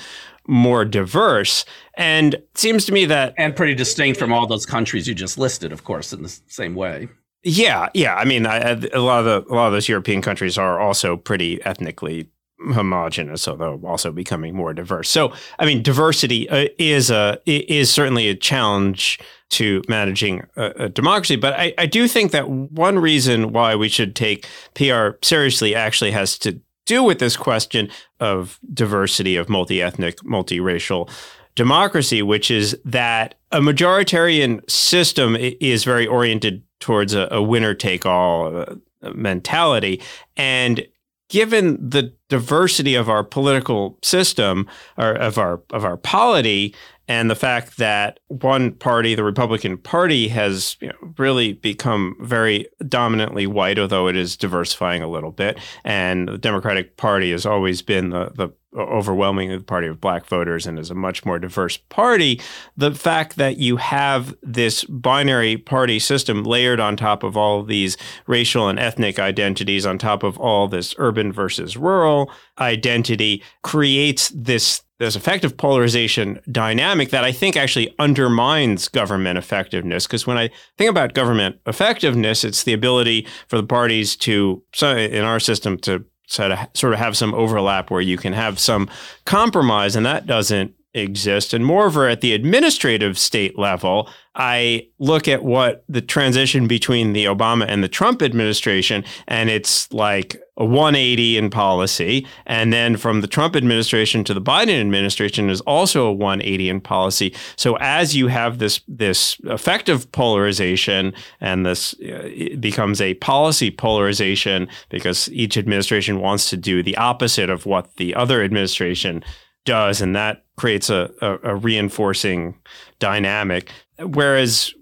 [0.49, 1.65] more diverse.
[1.97, 5.39] And it seems to me that and pretty distinct from all those countries you just
[5.39, 7.09] listed, of course, in the same way.
[7.43, 8.17] Yeah, yeah.
[8.17, 8.59] I mean, I,
[8.93, 12.29] a lot of the a lot of those European countries are also pretty ethnically
[12.73, 15.09] homogenous, although also becoming more diverse.
[15.09, 20.89] So, I mean, diversity uh, is a is certainly a challenge to managing a, a
[20.89, 21.37] democracy.
[21.37, 26.11] But I, I do think that one reason why we should take PR seriously actually
[26.11, 31.11] has to do with this question of diversity, of multi ethnic, multiracial
[31.55, 38.07] democracy, which is that a majoritarian system is very oriented towards a, a winner take
[38.07, 38.75] all uh,
[39.15, 40.01] mentality.
[40.37, 40.87] And
[41.29, 46.75] given the diversity of our political system or of our of our polity
[47.09, 52.67] and the fact that one party, the Republican Party, has you know, really become very
[52.89, 57.83] dominantly white, although it is diversifying a little bit, and the Democratic Party has always
[57.83, 61.77] been the the overwhelmingly the party of black voters and is a much more diverse
[61.77, 62.41] party.
[62.77, 67.97] The fact that you have this binary party system layered on top of all these
[68.27, 74.83] racial and ethnic identities, on top of all this urban versus rural identity, creates this
[74.99, 80.07] this effective polarization dynamic that I think actually undermines government effectiveness.
[80.07, 85.23] Because when I think about government effectiveness, it's the ability for the parties to, in
[85.23, 88.89] our system, to sort of sort of have some overlap where you can have some
[89.25, 91.53] compromise, and that doesn't exist.
[91.55, 97.25] And moreover, at the administrative state level, I look at what the transition between the
[97.25, 102.27] Obama and the Trump administration, and it's like a 180 in policy.
[102.45, 106.81] And then from the Trump administration to the Biden administration is also a 180 in
[106.81, 107.35] policy.
[107.57, 112.29] So as you have this this effective polarization, and this uh,
[112.61, 118.15] becomes a policy polarization because each administration wants to do the opposite of what the
[118.15, 119.25] other administration
[119.67, 122.57] does, and that creates a, a, a reinforcing
[122.99, 123.71] dynamic.
[123.99, 124.73] Whereas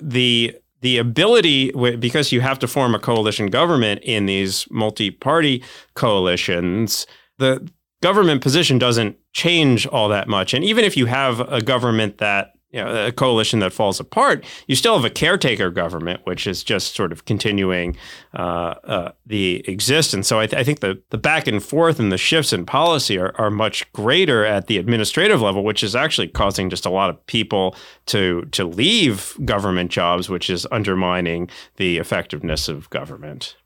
[0.00, 7.06] the the ability because you have to form a coalition government in these multi-party coalitions
[7.38, 7.68] the
[8.02, 10.54] government position doesn't change all that much.
[10.54, 14.44] And even if you have a government that you know, a coalition that falls apart,
[14.66, 17.96] you still have a caretaker government, which is just sort of continuing
[18.34, 20.28] uh, uh, the existence.
[20.28, 23.18] So I, th- I, think the, the back and forth and the shifts in policy
[23.18, 27.08] are, are much greater at the administrative level, which is actually causing just a lot
[27.08, 27.74] of people
[28.06, 33.56] to to leave government jobs, which is undermining the effectiveness of government.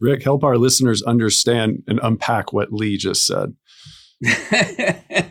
[0.00, 3.54] Rick, help our listeners understand and unpack what Lee just said.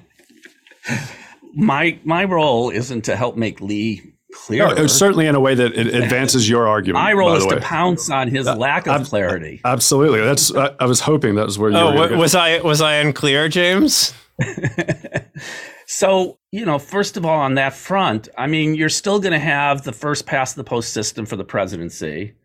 [1.60, 4.74] my my role isn't to help make Lee clear.
[4.74, 7.04] No, certainly in a way that it advances your argument.
[7.04, 9.62] My role is to pounce on his uh, lack of clarity.
[9.65, 10.54] Absolutely, that's.
[10.56, 11.78] I, I, was hoping that was where you.
[11.78, 14.13] Oh, were was I was I unclear, James?
[15.86, 19.39] so you know, first of all, on that front, I mean, you're still going to
[19.39, 22.36] have the first past the post system for the presidency,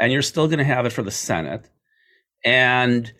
[0.00, 1.68] and you're still going to have it for the Senate,
[2.44, 3.12] and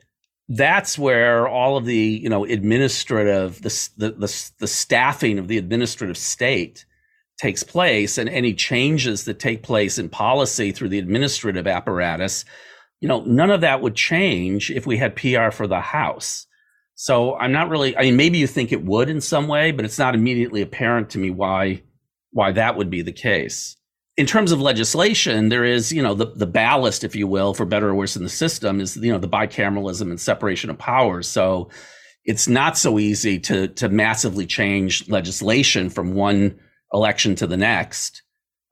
[0.49, 5.57] that's where all of the you know administrative the, the the the, staffing of the
[5.57, 6.85] administrative state
[7.39, 12.45] takes place and any changes that take place in policy through the administrative apparatus
[13.01, 16.47] you know none of that would change if we had PR for the house.
[16.95, 19.85] So i'm not really i mean maybe you think it would in some way but
[19.85, 21.83] it's not immediately apparent to me why
[22.33, 23.77] why that would be the case
[24.17, 27.65] in terms of legislation, there is, you know, the, the ballast, if you will, for
[27.65, 31.29] better or worse in the system is, you know, the bicameralism and separation of powers.
[31.29, 31.69] So
[32.25, 36.59] it's not so easy to to massively change legislation from one
[36.93, 38.23] election to the next,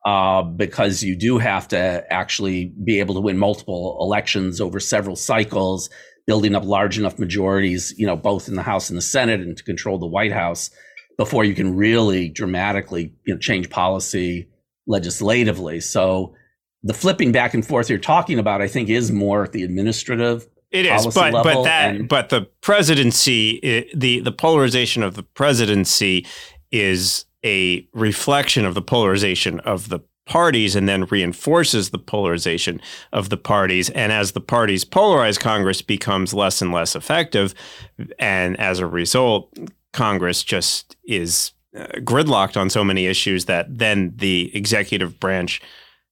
[0.07, 5.17] uh, because you do have to actually be able to win multiple elections over several
[5.17, 5.91] cycles,
[6.25, 9.57] building up large enough majorities, you know, both in the House and the Senate, and
[9.57, 10.71] to control the White House
[11.19, 14.49] before you can really dramatically you know, change policy
[14.87, 15.81] legislatively.
[15.81, 16.35] So
[16.83, 20.47] the flipping back and forth you're talking about, I think, is more the administrative.
[20.71, 25.23] It is, but but that and, but the presidency, it, the the polarization of the
[25.23, 26.27] presidency
[26.71, 32.81] is a reflection of the polarization of the parties and then reinforces the polarization
[33.13, 33.91] of the parties.
[33.91, 37.55] And as the parties polarize, Congress becomes less and less effective.
[38.19, 39.53] And as a result,
[39.93, 45.61] Congress just is uh, gridlocked on so many issues that then the executive branch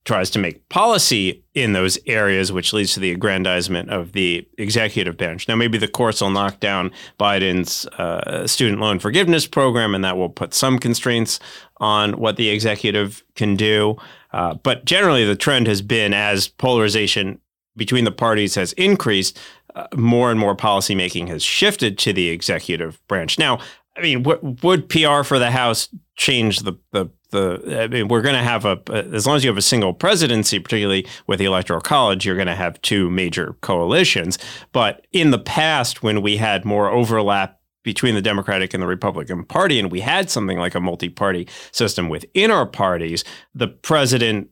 [0.04, 5.16] tries to make policy in those areas, which leads to the aggrandizement of the executive
[5.16, 5.46] branch.
[5.46, 10.16] Now, maybe the courts will knock down Biden's uh, student loan forgiveness program, and that
[10.16, 11.38] will put some constraints
[11.78, 13.96] on what the executive can do.
[14.32, 17.38] Uh, but generally, the trend has been as polarization
[17.76, 19.38] between the parties has increased,
[19.74, 23.38] uh, more and more policymaking has shifted to the executive branch.
[23.38, 23.60] Now,
[24.00, 24.24] I mean,
[24.62, 27.82] would PR for the House change the the the?
[27.82, 28.80] I mean, we're going to have a
[29.12, 32.46] as long as you have a single presidency, particularly with the Electoral College, you're going
[32.46, 34.38] to have two major coalitions.
[34.72, 39.44] But in the past, when we had more overlap between the Democratic and the Republican
[39.44, 44.48] Party, and we had something like a multi-party system within our parties, the president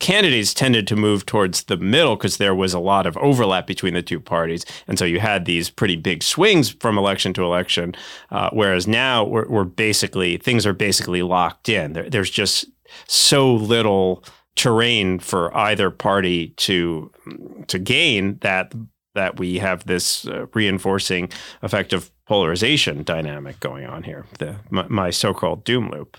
[0.00, 3.94] candidates tended to move towards the middle because there was a lot of overlap between
[3.94, 4.64] the two parties.
[4.86, 7.94] And so you had these pretty big swings from election to election.
[8.30, 11.92] Uh, whereas now we're, we're, basically, things are basically locked in.
[11.92, 12.66] There, there's just
[13.06, 14.24] so little
[14.56, 17.12] terrain for either party to
[17.68, 18.74] to gain that
[19.14, 21.30] that we have this uh, reinforcing
[21.62, 26.16] effect of polarization dynamic going on here, the, my, my so-called doom loop.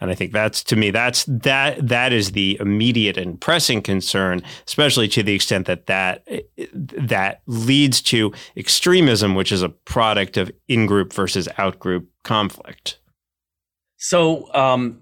[0.00, 4.42] And I think that's to me that's that that is the immediate and pressing concern,
[4.66, 6.26] especially to the extent that that
[6.74, 12.98] that leads to extremism, which is a product of in-group versus out-group conflict.
[13.96, 15.00] So, um,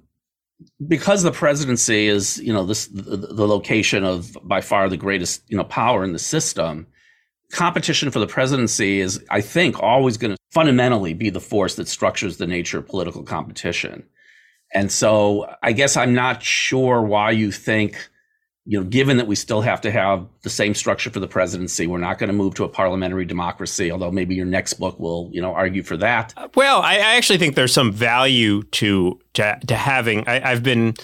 [0.89, 5.43] because the presidency is, you know, this the, the location of by far the greatest,
[5.49, 6.87] you know, power in the system,
[7.53, 11.89] competition for the presidency is, I think, always going to fundamentally be the force that
[11.89, 14.05] structures the nature of political competition.
[14.75, 18.11] And so I guess I'm not sure why you think,
[18.65, 21.87] you know, given that we still have to have the same structure for the presidency,
[21.87, 25.31] we're not going to move to a parliamentary democracy, although maybe your next book will,
[25.33, 26.35] you know, argue for that.
[26.37, 30.27] Uh, well, I, I actually think there's some value to to, to having.
[30.29, 30.95] I, I've been.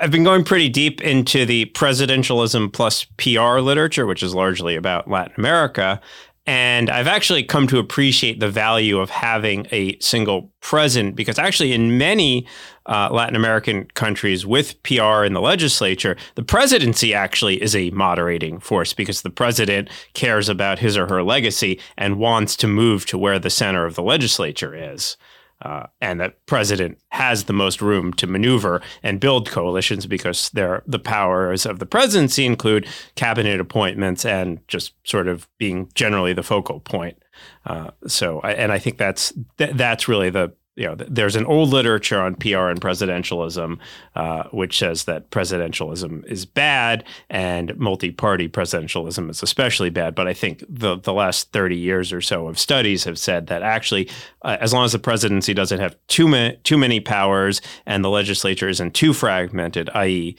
[0.00, 5.10] I've been going pretty deep into the presidentialism plus PR literature, which is largely about
[5.10, 6.00] Latin America.
[6.44, 11.72] And I've actually come to appreciate the value of having a single president because actually,
[11.72, 12.48] in many
[12.86, 18.58] uh, Latin American countries with PR in the legislature, the presidency actually is a moderating
[18.58, 23.16] force because the president cares about his or her legacy and wants to move to
[23.16, 25.16] where the center of the legislature is.
[25.62, 31.00] Uh, and that president has the most room to maneuver and build coalitions because the
[31.02, 36.80] powers of the presidency include cabinet appointments and just sort of being generally the focal
[36.80, 37.16] point.
[37.64, 41.68] Uh, so, and I think that's th- that's really the you know, there's an old
[41.68, 43.78] literature on PR and presidentialism,
[44.16, 50.14] uh, which says that presidentialism is bad and multi-party presidentialism is especially bad.
[50.14, 53.62] But I think the the last 30 years or so of studies have said that
[53.62, 54.08] actually,
[54.42, 58.10] uh, as long as the presidency doesn't have too many too many powers and the
[58.10, 60.36] legislature isn't too fragmented, i.e.,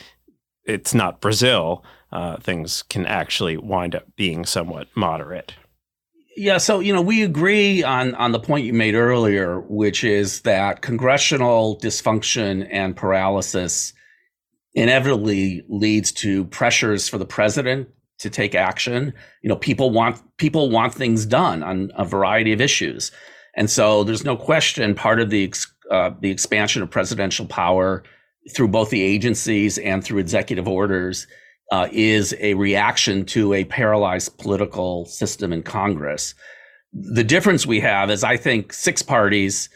[0.66, 5.54] it's not Brazil, uh, things can actually wind up being somewhat moderate.
[6.36, 10.42] Yeah, so you know we agree on on the point you made earlier, which is
[10.42, 13.94] that congressional dysfunction and paralysis
[14.74, 17.88] inevitably leads to pressures for the president
[18.20, 19.14] to take action.
[19.44, 23.12] You know, people want people want things done on a variety of issues,
[23.56, 25.54] and so there's no question part of the
[25.92, 28.04] uh, the expansion of presidential power
[28.56, 31.28] through both the agencies and through executive orders
[31.72, 36.36] uh, is a reaction to a paralyzed political system in Congress.
[36.92, 39.70] The difference we have is I think six parties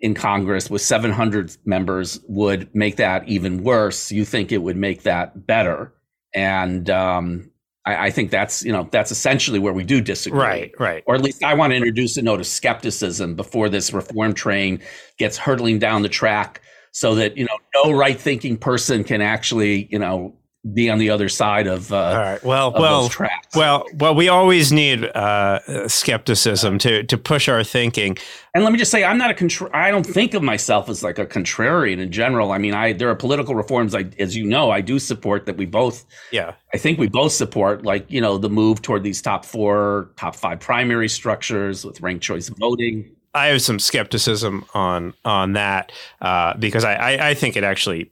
[0.00, 4.12] in Congress with 700 members would make that even worse.
[4.12, 5.92] You think it would make that better.
[6.34, 7.50] And um,
[7.84, 10.38] I, I, think that's, you know, that's essentially where we do disagree.
[10.38, 11.02] Right, right.
[11.06, 14.80] Or at least I want to introduce a note of skepticism before this reform train
[15.18, 16.60] gets hurtling down the track
[16.92, 20.37] so that, you know, no right thinking person can actually, you know,
[20.74, 22.44] be on the other side of uh, all right.
[22.44, 23.10] Well, well,
[23.54, 24.14] well, well.
[24.14, 28.18] We always need uh, skepticism to to push our thinking.
[28.54, 31.02] And let me just say, I'm not a contra- I don't think of myself as
[31.02, 32.50] like a contrarian in general.
[32.50, 35.56] I mean, I there are political reforms, I, as you know, I do support that
[35.56, 36.04] we both.
[36.32, 36.54] Yeah.
[36.74, 40.34] I think we both support, like you know, the move toward these top four, top
[40.34, 43.14] five primary structures with ranked choice voting.
[43.34, 48.10] I have some skepticism on on that uh, because I, I, I think it actually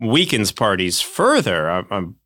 [0.00, 2.16] weakens parties further um, um,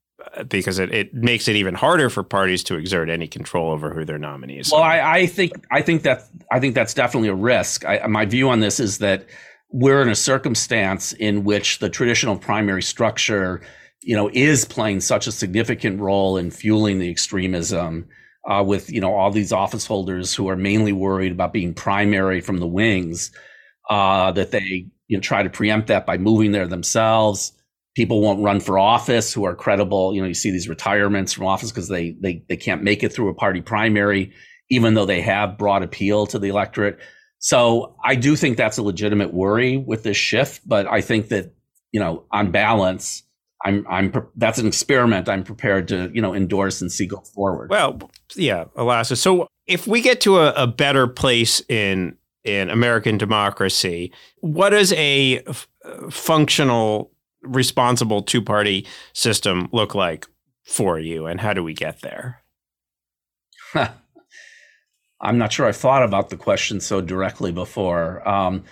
[0.48, 4.04] because it, it makes it even harder for parties to exert any control over who
[4.04, 4.70] their nominees.
[4.72, 7.84] Well, I, I, think I think that I think that's definitely a risk.
[7.84, 9.26] I, my view on this is that
[9.70, 13.60] we're in a circumstance in which the traditional primary structure,
[14.00, 18.08] you know, is playing such a significant role in fueling the extremism.
[18.46, 22.42] Uh, with you know all these office holders who are mainly worried about being primary
[22.42, 23.30] from the wings,
[23.88, 27.52] uh, that they you know, try to preempt that by moving there themselves.
[27.94, 30.14] People won't run for office who are credible.
[30.14, 33.12] You know, you see these retirements from office because they, they, they can't make it
[33.12, 34.32] through a party primary,
[34.68, 36.98] even though they have broad appeal to the electorate.
[37.38, 41.52] So I do think that's a legitimate worry with this shift, but I think that,
[41.92, 43.22] you know, on balance,
[43.64, 47.70] I'm, I'm, that's an experiment I'm prepared to, you know, endorse and see go forward.
[47.70, 49.16] Well, yeah, Alasa.
[49.16, 54.12] So if we get to a, a better place in in American democracy.
[54.40, 57.10] What does a f- uh, functional,
[57.44, 60.26] responsible two party system look like
[60.64, 62.42] for you, and how do we get there?
[65.20, 68.26] I'm not sure I've thought about the question so directly before.
[68.28, 68.64] Um,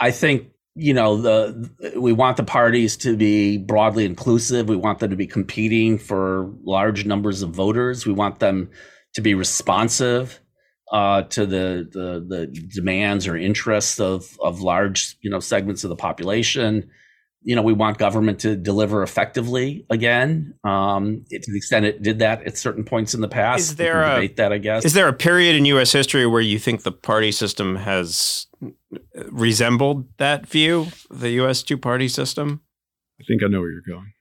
[0.00, 4.68] I think you know the we want the parties to be broadly inclusive.
[4.68, 8.06] We want them to be competing for large numbers of voters.
[8.06, 8.70] We want them
[9.14, 10.40] to be responsive
[10.92, 15.90] uh, to the, the, the demands or interests of of large you know segments of
[15.90, 16.90] the population.
[17.44, 20.54] You know, we want government to deliver effectively again.
[20.64, 24.02] Um, to the extent it did that at certain points in the past, is there
[24.02, 24.52] a, debate that?
[24.52, 25.92] I guess is there a period in U.S.
[25.92, 28.46] history where you think the party system has
[29.30, 31.62] resembled that view, the U.S.
[31.62, 32.62] two party system?
[33.20, 34.12] I think I know where you're going.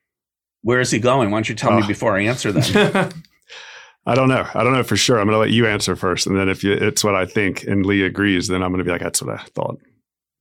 [0.61, 1.31] Where is he going?
[1.31, 3.13] Why don't you tell me before I answer that?
[4.05, 4.45] I don't know.
[4.53, 5.17] I don't know for sure.
[5.17, 7.63] I'm going to let you answer first, and then if you, it's what I think
[7.63, 9.79] and Lee agrees, then I'm going to be like, "That's what I thought."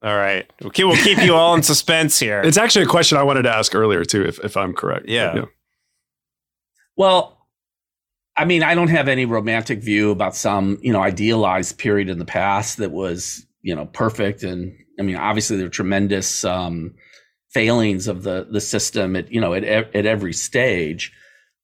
[0.03, 0.51] All right.
[0.65, 2.41] Okay, we'll keep you all in suspense here.
[2.43, 5.09] It's actually a question I wanted to ask earlier too, if if I'm correct.
[5.09, 5.35] Yeah.
[5.35, 5.45] yeah.
[6.97, 7.39] Well,
[8.37, 12.19] I mean, I don't have any romantic view about some you know idealized period in
[12.19, 16.95] the past that was you know perfect, and I mean, obviously there are tremendous um,
[17.51, 21.13] failings of the the system at you know at at every stage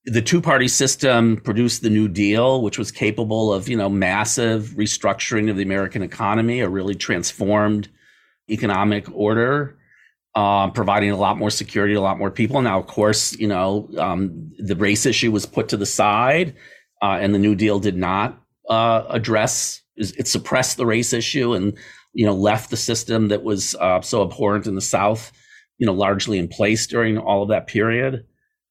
[0.05, 4.75] the two party system produced the New Deal, which was capable of, you know, massive
[4.77, 7.89] restructuring of the American economy, a really transformed
[8.49, 9.79] economic order,
[10.35, 12.61] uh, providing a lot more security to a lot more people.
[12.63, 16.55] Now, of course, you know, um, the race issue was put to the side,
[17.03, 19.83] uh, and the New Deal did not uh, address.
[19.97, 21.77] It suppressed the race issue and,
[22.13, 25.33] you know, left the system that was uh, so abhorrent in the South,
[25.79, 28.25] you know, largely in place during all of that period.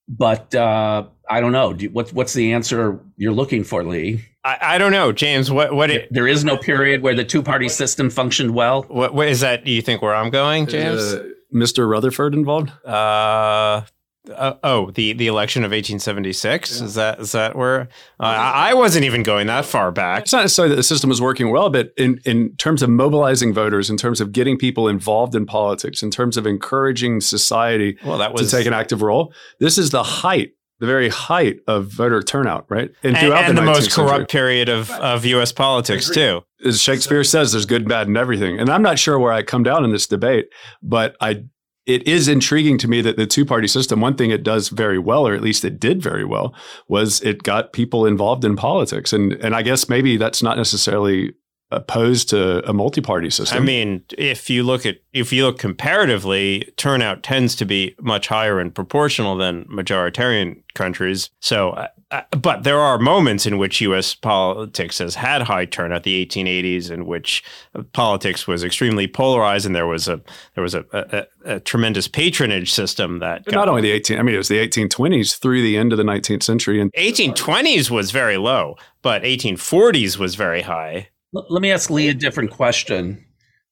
[0.07, 1.73] But uh, I don't know.
[1.73, 4.23] Do, what's what's the answer you're looking for, Lee?
[4.43, 5.51] I, I don't know, James.
[5.51, 8.83] What what it, there is no period where the two party system functioned well.
[8.83, 9.65] What, what is that?
[9.65, 11.01] Do you think where I'm going, James?
[11.01, 11.89] Uh, Mr.
[11.89, 12.71] Rutherford involved?
[12.85, 13.81] Uh,
[14.29, 16.85] uh, oh, the the election of 1876 yeah.
[16.85, 17.81] is that is that where
[18.19, 20.23] uh, I, I wasn't even going that far back.
[20.23, 23.53] It's not necessarily that the system was working well, but in in terms of mobilizing
[23.53, 28.17] voters, in terms of getting people involved in politics, in terms of encouraging society well,
[28.17, 31.87] that was, to take an active role, this is the height the very height of
[31.87, 32.91] voter turnout, right?
[33.03, 34.25] And throughout and, and the, the most corrupt century.
[34.27, 35.51] period of, of U.S.
[35.51, 36.41] politics, too.
[36.65, 38.59] As Shakespeare says, there's good, and bad, and everything.
[38.59, 40.49] And I'm not sure where I come down in this debate,
[40.81, 41.45] but I
[41.87, 44.99] it is intriguing to me that the two party system, one thing it does very
[44.99, 46.53] well, or at least it did very well,
[46.89, 49.13] was it got people involved in politics.
[49.13, 51.33] And and I guess maybe that's not necessarily
[51.71, 53.57] opposed to a multi-party system.
[53.57, 58.27] I mean, if you look at if you look comparatively, turnout tends to be much
[58.27, 61.29] higher and proportional than majoritarian countries.
[61.41, 64.15] So, uh, uh, but there are moments in which U.S.
[64.15, 66.03] politics has had high turnout.
[66.03, 67.43] The 1880s, in which
[67.91, 70.21] politics was extremely polarized, and there was a
[70.55, 73.43] there was a, a, a tremendous patronage system that.
[73.43, 75.97] Got, not only the 18, I mean, it was the 1820s through the end of
[75.97, 81.09] the 19th century, and 1820s was very low, but 1840s was very high.
[81.33, 83.25] Let me ask Lee a different question.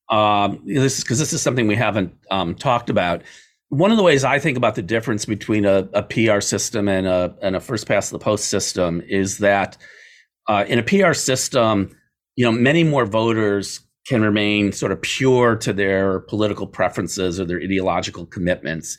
[0.10, 3.24] Um, this is because this is something we haven't um, talked about.
[3.70, 7.08] One of the ways I think about the difference between a, a PR system and
[7.08, 9.78] a and a first past the post system is that
[10.48, 11.96] uh, in a PR system,
[12.36, 17.46] you know, many more voters can remain sort of pure to their political preferences or
[17.46, 18.98] their ideological commitments.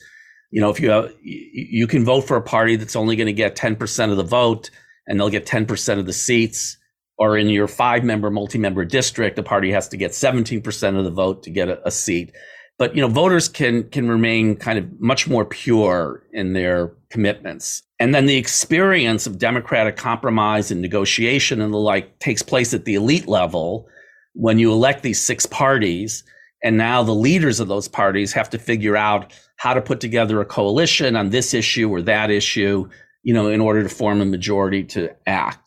[0.51, 3.33] You know, if you have, you can vote for a party that's only going to
[3.33, 4.71] get 10% of the vote
[5.07, 6.77] and they'll get 10% of the seats
[7.19, 11.11] or in your five member multi-member district, the party has to get 17% of the
[11.11, 12.33] vote to get a, a, seat.
[12.79, 17.83] But you know, voters can can remain kind of much more pure in their commitments.
[17.99, 22.85] And then the experience of democratic compromise and negotiation and the like takes place at
[22.85, 23.89] the elite level
[24.35, 26.23] when you elect these six parties.
[26.63, 30.41] And now the leaders of those parties have to figure out how to put together
[30.43, 32.87] a coalition on this issue or that issue,
[33.23, 35.66] you know, in order to form a majority to act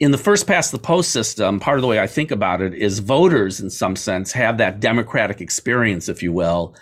[0.00, 2.74] in the first past the post system, part of the way I think about it
[2.74, 6.76] is voters, in some sense, have that democratic experience, if you will,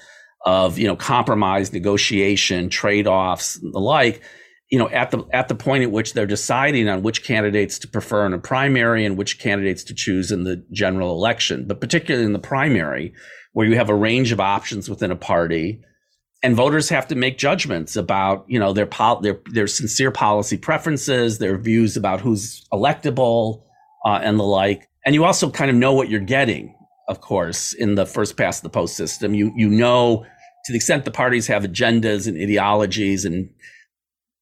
[0.44, 4.22] of you know compromise, negotiation, trade offs, the like.
[4.70, 7.88] You know, at the at the point at which they're deciding on which candidates to
[7.88, 12.26] prefer in a primary and which candidates to choose in the general election, but particularly
[12.26, 13.14] in the primary,
[13.52, 15.80] where you have a range of options within a party
[16.42, 20.56] and voters have to make judgments about you know their pol- their their sincere policy
[20.56, 23.62] preferences, their views about who's electable,
[24.04, 24.88] uh, and the like.
[25.04, 26.76] And you also kind of know what you're getting,
[27.08, 29.34] of course, in the first past the post system.
[29.34, 30.24] You you know
[30.66, 33.48] to the extent the parties have agendas and ideologies and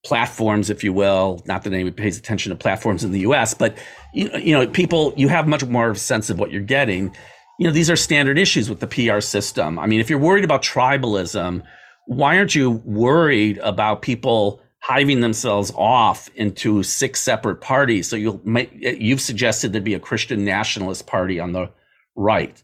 [0.04, 1.42] platforms, if you will.
[1.46, 3.76] Not that anyone pays attention to platforms in the U.S., but
[4.12, 7.14] you you know, people you have much more of a sense of what you're getting.
[7.58, 9.78] You know, these are standard issues with the PR system.
[9.78, 11.62] I mean, if you're worried about tribalism
[12.06, 18.08] why aren't you worried about people hiving themselves off into six separate parties?
[18.08, 21.70] So you'll make, you've suggested there'd be a Christian nationalist party on the
[22.16, 22.62] right,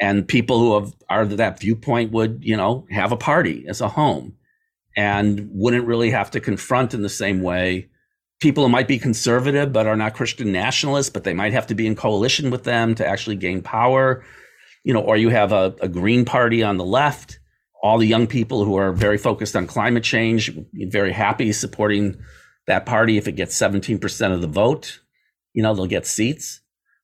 [0.00, 3.88] and people who have, are that viewpoint would, you know, have a party as a
[3.88, 4.36] home,
[4.96, 7.88] and wouldn't really have to confront in the same way
[8.40, 11.74] people who might be conservative but are not Christian nationalists, but they might have to
[11.74, 14.24] be in coalition with them to actually gain power.
[14.82, 17.39] You know, or you have a, a Green Party on the left
[17.82, 22.22] all the young people who are very focused on climate change, very happy supporting
[22.66, 25.00] that party if it gets 17% of the vote.
[25.54, 26.60] You know, they'll get seats.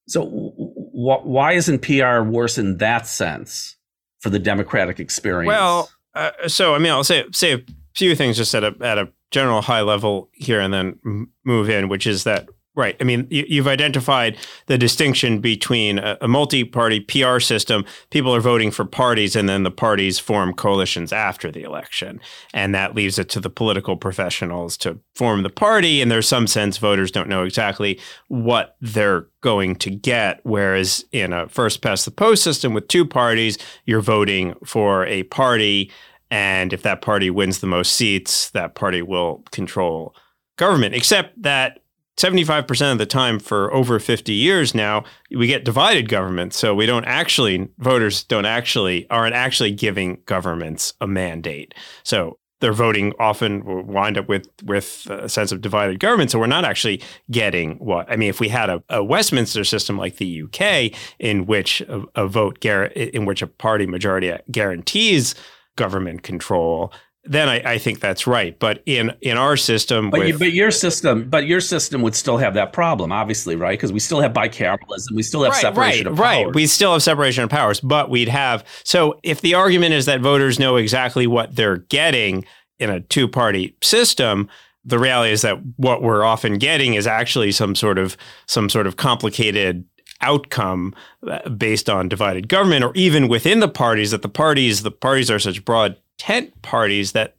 [0.08, 3.76] So, why isn't PR worse in that sense
[4.20, 5.48] for the Democratic experience?
[5.48, 7.58] Well, uh, so I mean, I'll say say a
[7.94, 11.88] few things just at a at a general high level here, and then move in,
[11.88, 12.94] which is that Right.
[13.00, 17.86] I mean, you, have identified the distinction between a, multi party PR system.
[18.10, 22.20] People are voting for parties, and then the parties form coalitions after the election.
[22.52, 26.02] And that leaves it to the political professionals to form the party.
[26.02, 27.98] And there's some sense voters don't know exactly
[28.28, 30.40] what they're going to get.
[30.42, 33.56] Whereas in a first past the post system with two parties,
[33.86, 35.90] you're voting for a party.
[36.30, 40.14] And if that party wins the most seats, that party will control
[40.56, 41.80] government, except that
[42.16, 46.56] 75% of the time for over 50 years now, we get divided governments.
[46.56, 51.74] So we don't actually, voters don't actually, aren't actually giving governments a mandate.
[52.04, 56.30] So they're voting often wind up with with a sense of divided government.
[56.30, 58.30] So we're not actually getting what I mean.
[58.30, 62.64] If we had a, a Westminster system like the UK, in which a, a vote
[62.64, 65.34] in which a party majority guarantees
[65.76, 66.92] government control,
[67.28, 68.58] then I, I, think that's right.
[68.58, 72.14] But in in our system, but, with, you, but your system, but your system would
[72.14, 73.78] still have that problem, obviously, right?
[73.78, 76.46] Because we still have bicameralism, we still have right, separation right, of powers.
[76.46, 78.64] Right, we still have separation of powers, but we'd have.
[78.84, 82.44] So if the argument is that voters know exactly what they're getting
[82.78, 84.48] in a two party system,
[84.84, 88.16] the reality is that what we're often getting is actually some sort of
[88.46, 89.84] some sort of complicated
[90.20, 90.94] outcome
[91.28, 95.30] uh, based on divided government or even within the parties that the parties the parties
[95.30, 97.36] are such broad tent parties that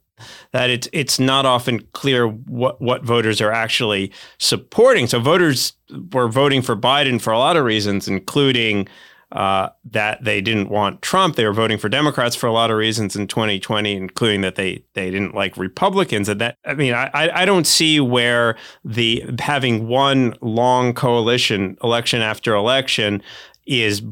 [0.52, 5.06] that it's it's not often clear what what voters are actually supporting.
[5.06, 5.74] So voters
[6.12, 8.88] were voting for Biden for a lot of reasons, including
[9.32, 11.36] uh, that they didn't want Trump.
[11.36, 14.82] They were voting for Democrats for a lot of reasons in 2020, including that they
[14.94, 16.28] they didn't like Republicans.
[16.28, 22.22] And that I mean, I I don't see where the having one long coalition election
[22.22, 23.22] after election
[23.66, 24.02] is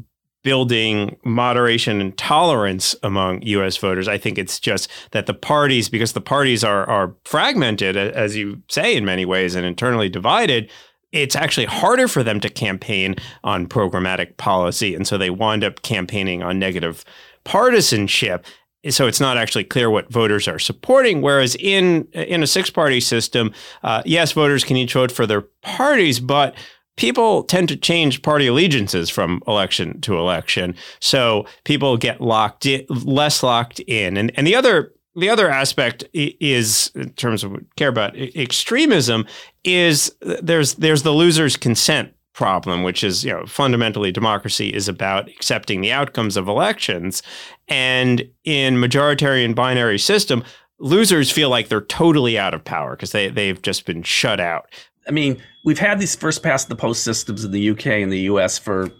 [0.47, 3.75] building moderation and tolerance among U.S.
[3.75, 4.07] voters.
[4.07, 8.61] I think it's just that the parties, because the parties are are fragmented, as you
[8.69, 10.71] say, in many ways, and internally divided.
[11.11, 15.81] It's actually harder for them to campaign on programmatic policy, and so they wind up
[15.81, 17.03] campaigning on negative
[17.43, 18.45] partisanship.
[18.89, 21.21] So it's not actually clear what voters are supporting.
[21.21, 25.41] Whereas in in a six party system, uh, yes, voters can each vote for their
[25.61, 26.55] parties, but
[26.97, 30.75] people tend to change party allegiances from election to election.
[30.99, 34.17] So people get locked in, less locked in.
[34.17, 39.25] And and the other the other aspect is in terms of what care about extremism
[39.63, 45.27] is there's there's the loser's consent problem which is you know fundamentally democracy is about
[45.27, 47.23] accepting the outcomes of elections
[47.67, 50.43] and in majoritarian binary system
[50.77, 54.69] losers feel like they're totally out of power because they they've just been shut out
[55.07, 58.21] I mean, we've had these first past the post systems in the UK and the
[58.21, 58.91] US for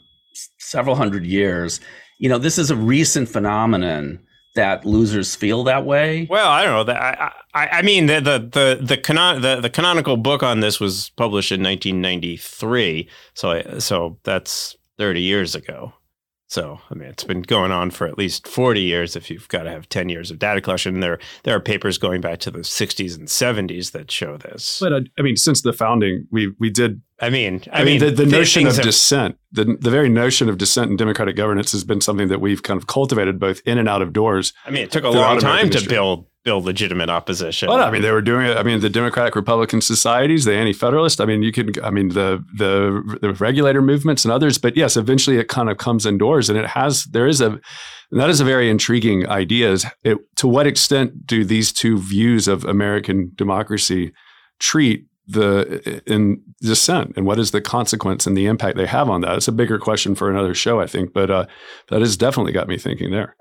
[0.60, 1.80] several hundred years.
[2.20, 4.20] You know, this is a recent phenomenon
[4.56, 6.28] that losers feel that way.
[6.30, 6.94] Well, I don't know.
[6.94, 11.12] I, I, I mean, the the the the, the the canonical book on this was
[11.16, 13.08] published in 1993.
[13.34, 15.94] So so that's 30 years ago.
[16.50, 19.64] So, I mean, it's been going on for at least 40 years if you've got
[19.64, 21.02] to have 10 years of data collection.
[21.02, 24.80] There, there are papers going back to the 60s and 70s that show this.
[24.80, 27.02] But uh, I mean, since the founding, we we did.
[27.20, 30.08] I mean, I, I mean, mean, the, the notion of have, dissent, the, the very
[30.08, 33.60] notion of dissent and democratic governance has been something that we've kind of cultivated both
[33.66, 34.54] in and out of doors.
[34.66, 37.68] I mean, it took a long time to build build legitimate opposition.
[37.68, 38.56] Well, I mean, they were doing it.
[38.56, 41.20] I mean, the Democratic Republican societies, the anti-federalist.
[41.20, 41.72] I mean, you can.
[41.84, 44.60] I mean, the the the regulator movements and others.
[44.60, 47.04] But yes, eventually it kind of comes indoors, and it has.
[47.06, 47.60] There is a.
[48.12, 49.72] that is a very intriguing idea.
[49.72, 54.14] Is it, to what extent do these two views of American democracy
[54.60, 59.22] treat the in dissent and what is the consequence and the impact they have on
[59.22, 59.38] that?
[59.38, 61.14] It's a bigger question for another show, I think.
[61.14, 61.46] But uh,
[61.90, 63.36] that has definitely got me thinking there.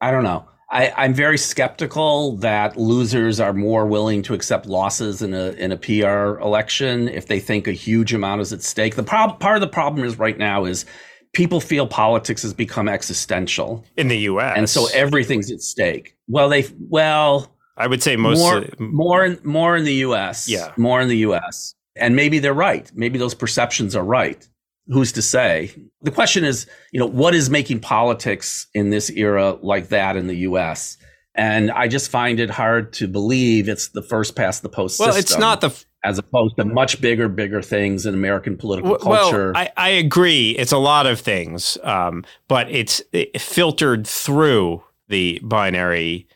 [0.00, 0.46] I don't know.
[0.70, 5.72] I, am very skeptical that losers are more willing to accept losses in a in
[5.72, 8.94] a PR election if they think a huge amount is at stake.
[8.94, 10.86] The prob- part of the problem is right now is
[11.32, 14.54] people feel politics has become existential in the U.S.
[14.56, 16.16] and so everything's at stake.
[16.28, 20.48] Well, they well, I would say most more more in, more in the U.S.
[20.48, 21.74] Yeah, more in the U.S.
[21.96, 22.90] And maybe they're right.
[22.94, 24.46] Maybe those perceptions are right
[24.90, 25.72] who's to say?
[26.02, 30.26] The question is, you know, what is making politics in this era like that in
[30.26, 30.96] the US?
[31.34, 35.10] And I just find it hard to believe it's the first past the post system.
[35.10, 38.96] well, it's not the f- as opposed to much bigger, bigger things in American political
[38.96, 39.52] culture.
[39.52, 40.52] Well, I, I agree.
[40.52, 46.26] It's a lot of things, um, but it's it filtered through the binary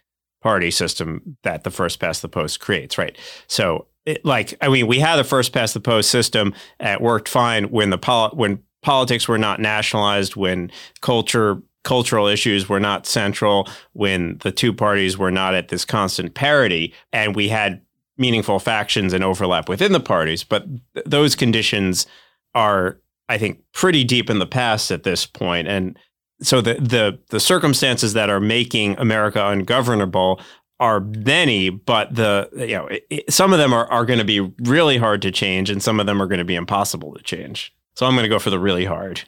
[0.45, 3.17] party system that the first past the post creates, right?
[3.47, 6.55] So it, like I mean, we had the first past the post system.
[6.79, 10.71] Uh, it worked fine when the pol- when politics were not nationalized, when
[11.01, 16.35] culture cultural issues were not central, when the two parties were not at this constant
[16.35, 17.81] parity, and we had
[18.19, 20.45] meaningful factions and overlap within the parties.
[20.45, 22.07] But th- those conditions
[22.55, 22.99] are,
[23.31, 25.99] I think, pretty deep in the past at this point, and
[26.45, 30.41] so the the the circumstances that are making America ungovernable
[30.81, 34.25] are many, but the you know it, it, some of them are, are going to
[34.25, 37.23] be really hard to change, and some of them are going to be impossible to
[37.23, 37.75] change.
[37.97, 39.23] So I'm going to go for the really hard.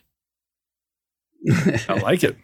[1.89, 2.37] I like it.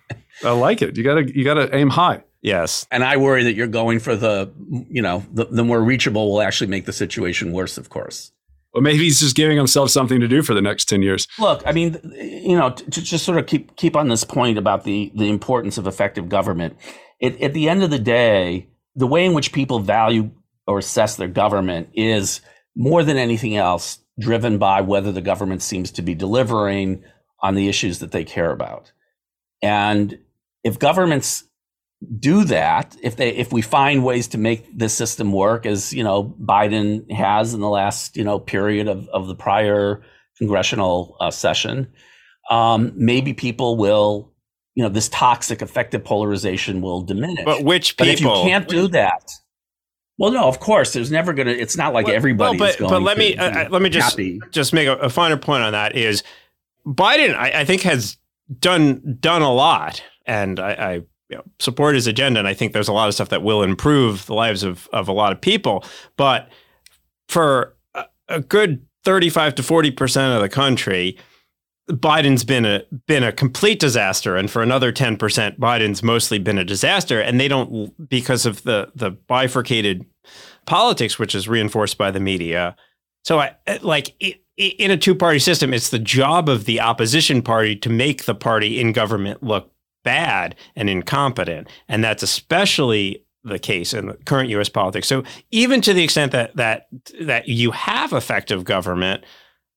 [0.44, 0.96] I like it.
[0.96, 2.24] You gotta you gotta aim high.
[2.40, 2.86] Yes.
[2.90, 4.52] And I worry that you're going for the
[4.88, 7.78] you know the, the more reachable will actually make the situation worse.
[7.78, 8.32] Of course.
[8.72, 11.28] Well, maybe he's just giving himself something to do for the next ten years.
[11.38, 14.58] Look, I mean, you know, to, to just sort of keep keep on this point
[14.58, 16.76] about the the importance of effective government.
[17.20, 20.30] It, at the end of the day, the way in which people value
[20.66, 22.40] or assess their government is
[22.74, 27.02] more than anything else driven by whether the government seems to be delivering
[27.40, 28.92] on the issues that they care about.
[29.60, 30.18] And
[30.64, 31.44] if governments
[32.18, 36.02] do that, if they if we find ways to make this system work, as you
[36.04, 40.02] know Biden has in the last you know period of of the prior
[40.38, 41.92] congressional uh, session,
[42.50, 44.32] um, maybe people will
[44.74, 47.44] you know this toxic effective polarization will diminish.
[47.44, 49.30] But which people But if you can't do that,
[50.18, 51.50] well, no, of course, there's never gonna.
[51.52, 52.58] It's not like Well, everybody.
[52.58, 54.40] well, but- going but let to me- uh, uh, let me just- happy.
[54.50, 56.22] just make a, a finer point on that is
[56.86, 58.16] Biden, I, I think, has
[58.58, 61.00] done done a lot, and I, I
[61.32, 63.62] you know, support his agenda, and I think there's a lot of stuff that will
[63.62, 65.82] improve the lives of of a lot of people.
[66.18, 66.50] But
[67.30, 71.16] for a, a good 35 to 40 percent of the country,
[71.88, 76.58] Biden's been a been a complete disaster, and for another 10 percent, Biden's mostly been
[76.58, 80.04] a disaster, and they don't because of the the bifurcated
[80.66, 82.76] politics, which is reinforced by the media.
[83.24, 86.66] So, I eh, like i i in a two party system, it's the job of
[86.66, 89.71] the opposition party to make the party in government look
[90.02, 94.68] bad and incompetent, and that's especially the case in the current U.S.
[94.68, 95.08] politics.
[95.08, 96.88] So, even to the extent that that
[97.20, 99.24] that you have effective government,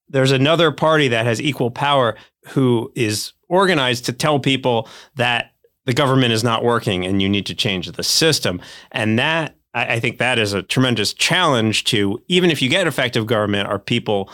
[0.08, 2.16] there's another party that has equal power
[2.48, 5.52] who is organized to tell people that
[5.84, 8.60] the government is not working and you need to change the system,
[8.92, 13.26] and that I, think that is a tremendous challenge to even if you get effective
[13.26, 14.30] government, are people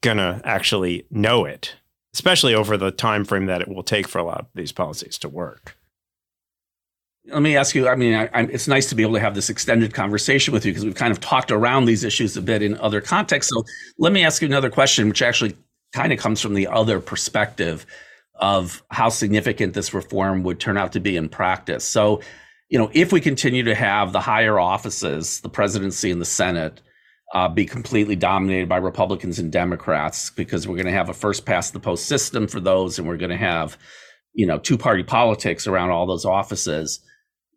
[0.00, 1.76] gonna actually know it,
[2.14, 5.18] especially over the time frame that it will take for a lot of these policies
[5.18, 5.76] to work.
[7.26, 7.88] Let me ask you.
[7.88, 10.72] I mean, I, it's nice to be able to have this extended conversation with you
[10.72, 13.52] because we've kind of talked around these issues a bit in other contexts.
[13.54, 13.64] So
[13.98, 15.56] let me ask you another question, which actually
[15.92, 17.86] kind of comes from the other perspective
[18.34, 21.84] of how significant this reform would turn out to be in practice.
[21.84, 22.22] So,
[22.68, 26.80] you know, if we continue to have the higher offices, the presidency and the Senate,
[27.32, 31.46] uh, be completely dominated by Republicans and Democrats, because we're going to have a first
[31.46, 33.78] past the post system for those, and we're going to have,
[34.34, 37.00] you know, two party politics around all those offices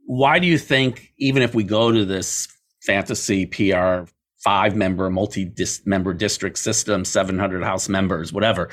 [0.06, 2.48] why do you think even if we go to this
[2.82, 4.10] fantasy PR
[4.44, 5.52] five member multi
[5.86, 8.70] member district system, 700 house members, whatever,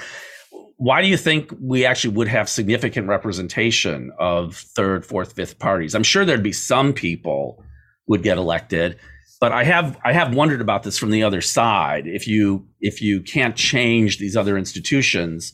[0.76, 5.94] why do you think we actually would have significant representation of third, fourth, fifth parties?
[5.94, 7.64] I'm sure there'd be some people
[8.08, 8.98] would get elected,
[9.42, 12.06] but I have I have wondered about this from the other side.
[12.06, 15.52] If you if you can't change these other institutions,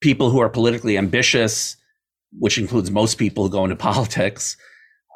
[0.00, 1.76] people who are politically ambitious,
[2.36, 4.56] which includes most people who go into politics,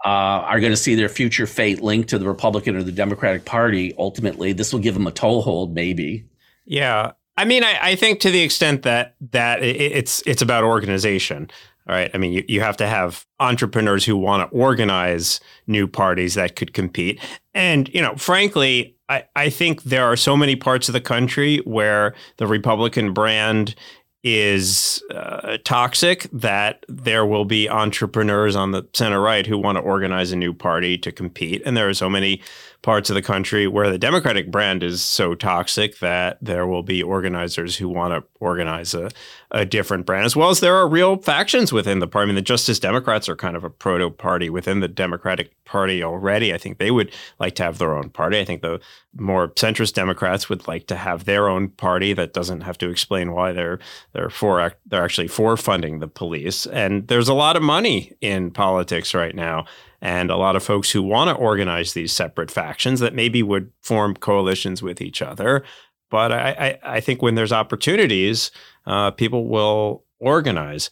[0.04, 3.46] uh, are going to see their future fate linked to the Republican or the Democratic
[3.46, 3.92] Party.
[3.98, 6.24] Ultimately, this will give them a toehold, maybe.
[6.66, 10.62] Yeah, I mean, I, I think to the extent that that it, it's it's about
[10.62, 11.50] organization.
[11.86, 12.10] Right.
[12.14, 16.56] I mean, you, you have to have entrepreneurs who want to organize new parties that
[16.56, 17.20] could compete.
[17.52, 21.58] And, you know, frankly, I, I think there are so many parts of the country
[21.58, 23.74] where the Republican brand
[24.22, 29.82] is uh, toxic that there will be entrepreneurs on the center right who want to
[29.82, 31.60] organize a new party to compete.
[31.66, 32.40] And there are so many
[32.84, 37.02] parts of the country where the Democratic brand is so toxic that there will be
[37.02, 39.10] organizers who want to organize a,
[39.50, 42.24] a different brand, as well as there are real factions within the party.
[42.24, 46.04] I mean, the Justice Democrats are kind of a proto party within the Democratic Party
[46.04, 46.52] already.
[46.52, 48.38] I think they would like to have their own party.
[48.38, 48.80] I think the
[49.16, 53.32] more centrist Democrats would like to have their own party that doesn't have to explain
[53.32, 53.78] why they're
[54.12, 56.66] they're for they're actually for funding the police.
[56.66, 59.64] And there's a lot of money in politics right now
[60.04, 63.72] and a lot of folks who want to organize these separate factions that maybe would
[63.80, 65.64] form coalitions with each other.
[66.10, 68.50] But I, I, I think when there's opportunities,
[68.86, 70.90] uh, people will organize.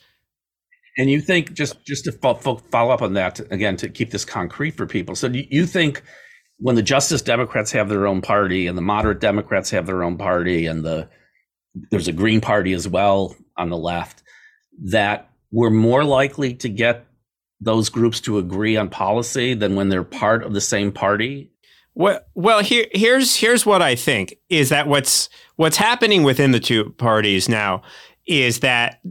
[0.97, 4.73] And you think just just to follow up on that again to keep this concrete
[4.73, 5.15] for people.
[5.15, 6.03] So you think
[6.59, 10.17] when the Justice Democrats have their own party and the moderate Democrats have their own
[10.17, 11.09] party and the
[11.91, 14.23] there's a Green Party as well on the left
[14.85, 17.07] that we're more likely to get
[17.63, 21.51] those groups to agree on policy than when they're part of the same party?
[21.95, 26.61] Well, well, here, here's here's what I think is that what's what's happening within the
[26.61, 27.83] two parties now
[28.27, 29.03] is that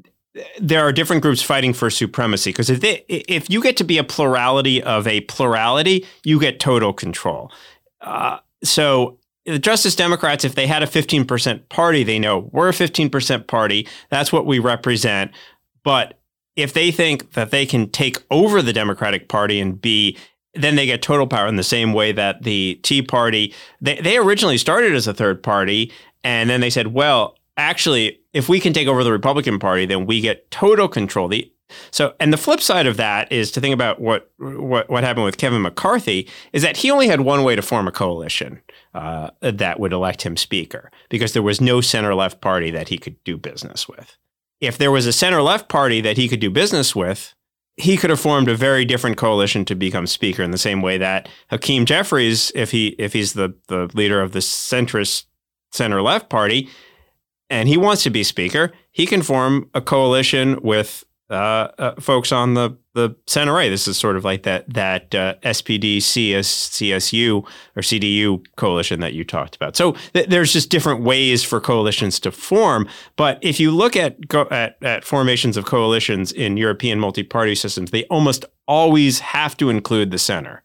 [0.60, 3.98] there are different groups fighting for supremacy because if they, if you get to be
[3.98, 7.52] a plurality of a plurality, you get total control.
[8.00, 12.74] Uh, so the Justice Democrats, if they had a 15% party, they know we're a
[12.74, 13.88] 15% party.
[14.10, 15.32] That's what we represent.
[15.84, 16.20] But
[16.56, 20.18] if they think that they can take over the Democratic Party and be
[20.54, 24.18] then they get total power in the same way that the Tea Party they, they
[24.18, 25.92] originally started as a third party
[26.24, 30.06] and then they said, well, actually, if we can take over the Republican Party, then
[30.06, 31.28] we get total control.
[31.28, 31.52] The
[31.90, 35.26] so, and the flip side of that is to think about what what what happened
[35.26, 38.62] with Kevin McCarthy is that he only had one way to form a coalition
[38.94, 42.98] uh, that would elect him speaker because there was no center left party that he
[42.98, 44.18] could do business with
[44.62, 47.34] if there was a center left party that he could do business with,
[47.78, 50.98] he could have formed a very different coalition to become speaker in the same way
[51.00, 55.26] that Hakeem Jeffries, if he if he's the the leader of the centrist
[55.72, 56.70] center left party,
[57.50, 62.32] and he wants to be speaker, he can form a coalition with uh, uh, folks
[62.32, 63.70] on the the center right.
[63.70, 69.14] This is sort of like that that uh, SPD CS, CSU or CDU coalition that
[69.14, 69.76] you talked about.
[69.76, 72.88] So th- there's just different ways for coalitions to form.
[73.16, 74.18] But if you look at,
[74.52, 80.12] at at formations of coalitions in European multi-party systems, they almost always have to include
[80.12, 80.64] the center,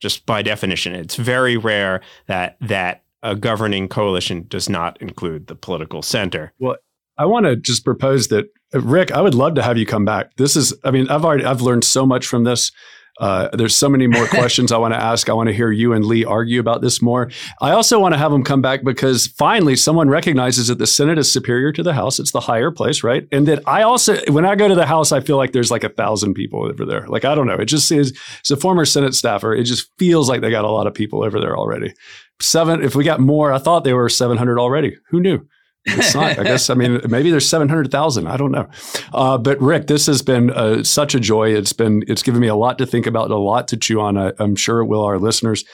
[0.00, 0.94] just by definition.
[0.94, 6.52] It's very rare that that a governing coalition does not include the political center.
[6.60, 6.76] Well,
[7.18, 10.36] I want to just propose that Rick, I would love to have you come back.
[10.36, 12.70] This is, I mean, I've already, I've learned so much from this.
[13.18, 15.28] Uh, there's so many more questions I want to ask.
[15.28, 17.30] I want to hear you and Lee argue about this more.
[17.60, 21.18] I also want to have them come back because finally someone recognizes that the Senate
[21.18, 22.20] is superior to the House.
[22.20, 23.26] It's the higher place, right?
[23.32, 25.84] And that I also, when I go to the House, I feel like there's like
[25.84, 27.08] a thousand people over there.
[27.08, 27.54] Like, I don't know.
[27.54, 30.70] It just is, as a former Senate staffer, it just feels like they got a
[30.70, 31.94] lot of people over there already.
[32.40, 34.96] Seven, if we got more, I thought they were 700 already.
[35.10, 35.44] Who knew?
[35.86, 36.38] It's not.
[36.38, 36.70] I guess.
[36.70, 38.26] I mean, maybe there's seven hundred thousand.
[38.26, 38.68] I don't know.
[39.12, 41.54] Uh, but Rick, this has been uh, such a joy.
[41.54, 42.04] It's been.
[42.08, 44.18] It's given me a lot to think about, a lot to chew on.
[44.18, 45.64] I, am sure it will our listeners.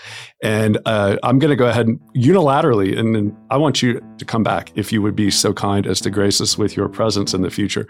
[0.42, 4.24] And uh, I'm going to go ahead and unilaterally, and then I want you to
[4.24, 7.32] come back if you would be so kind as to grace us with your presence
[7.34, 7.86] in the future,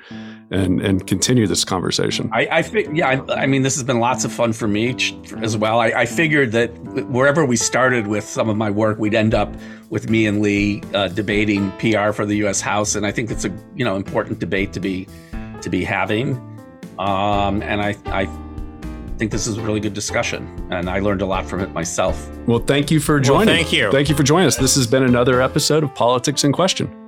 [0.51, 2.31] and and continue this conversation.
[2.33, 2.59] I, I
[2.93, 3.09] yeah.
[3.09, 4.95] I, I, mean, this has been lots of fun for me
[5.43, 5.81] as well.
[5.81, 6.71] I, I figured that
[7.09, 9.55] wherever we started with some of my work, we'd end up
[9.95, 12.61] with me and Lee uh, debating PR for the U.S.
[12.61, 15.07] House, and I think it's a you know important debate to be
[15.63, 16.35] to be having.
[16.99, 18.29] Um, and I, I
[19.19, 22.29] think this is a really good discussion, and I learned a lot from it myself.
[22.47, 23.47] Well, thank you for joining.
[23.47, 23.91] Well, thank you.
[23.93, 24.57] Thank you for joining us.
[24.57, 27.04] This has been another episode of Politics in Question.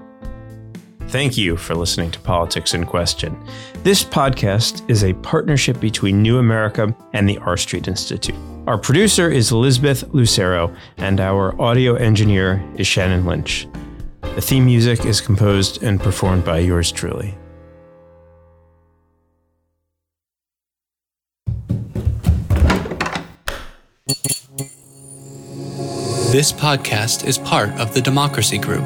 [1.08, 3.38] Thank you for listening to Politics in Question.
[3.84, 8.34] This podcast is a partnership between New America and the R Street Institute.
[8.66, 13.68] Our producer is Elizabeth Lucero, and our audio engineer is Shannon Lynch.
[14.20, 17.36] The theme music is composed and performed by yours truly.
[26.32, 28.84] This podcast is part of the Democracy Group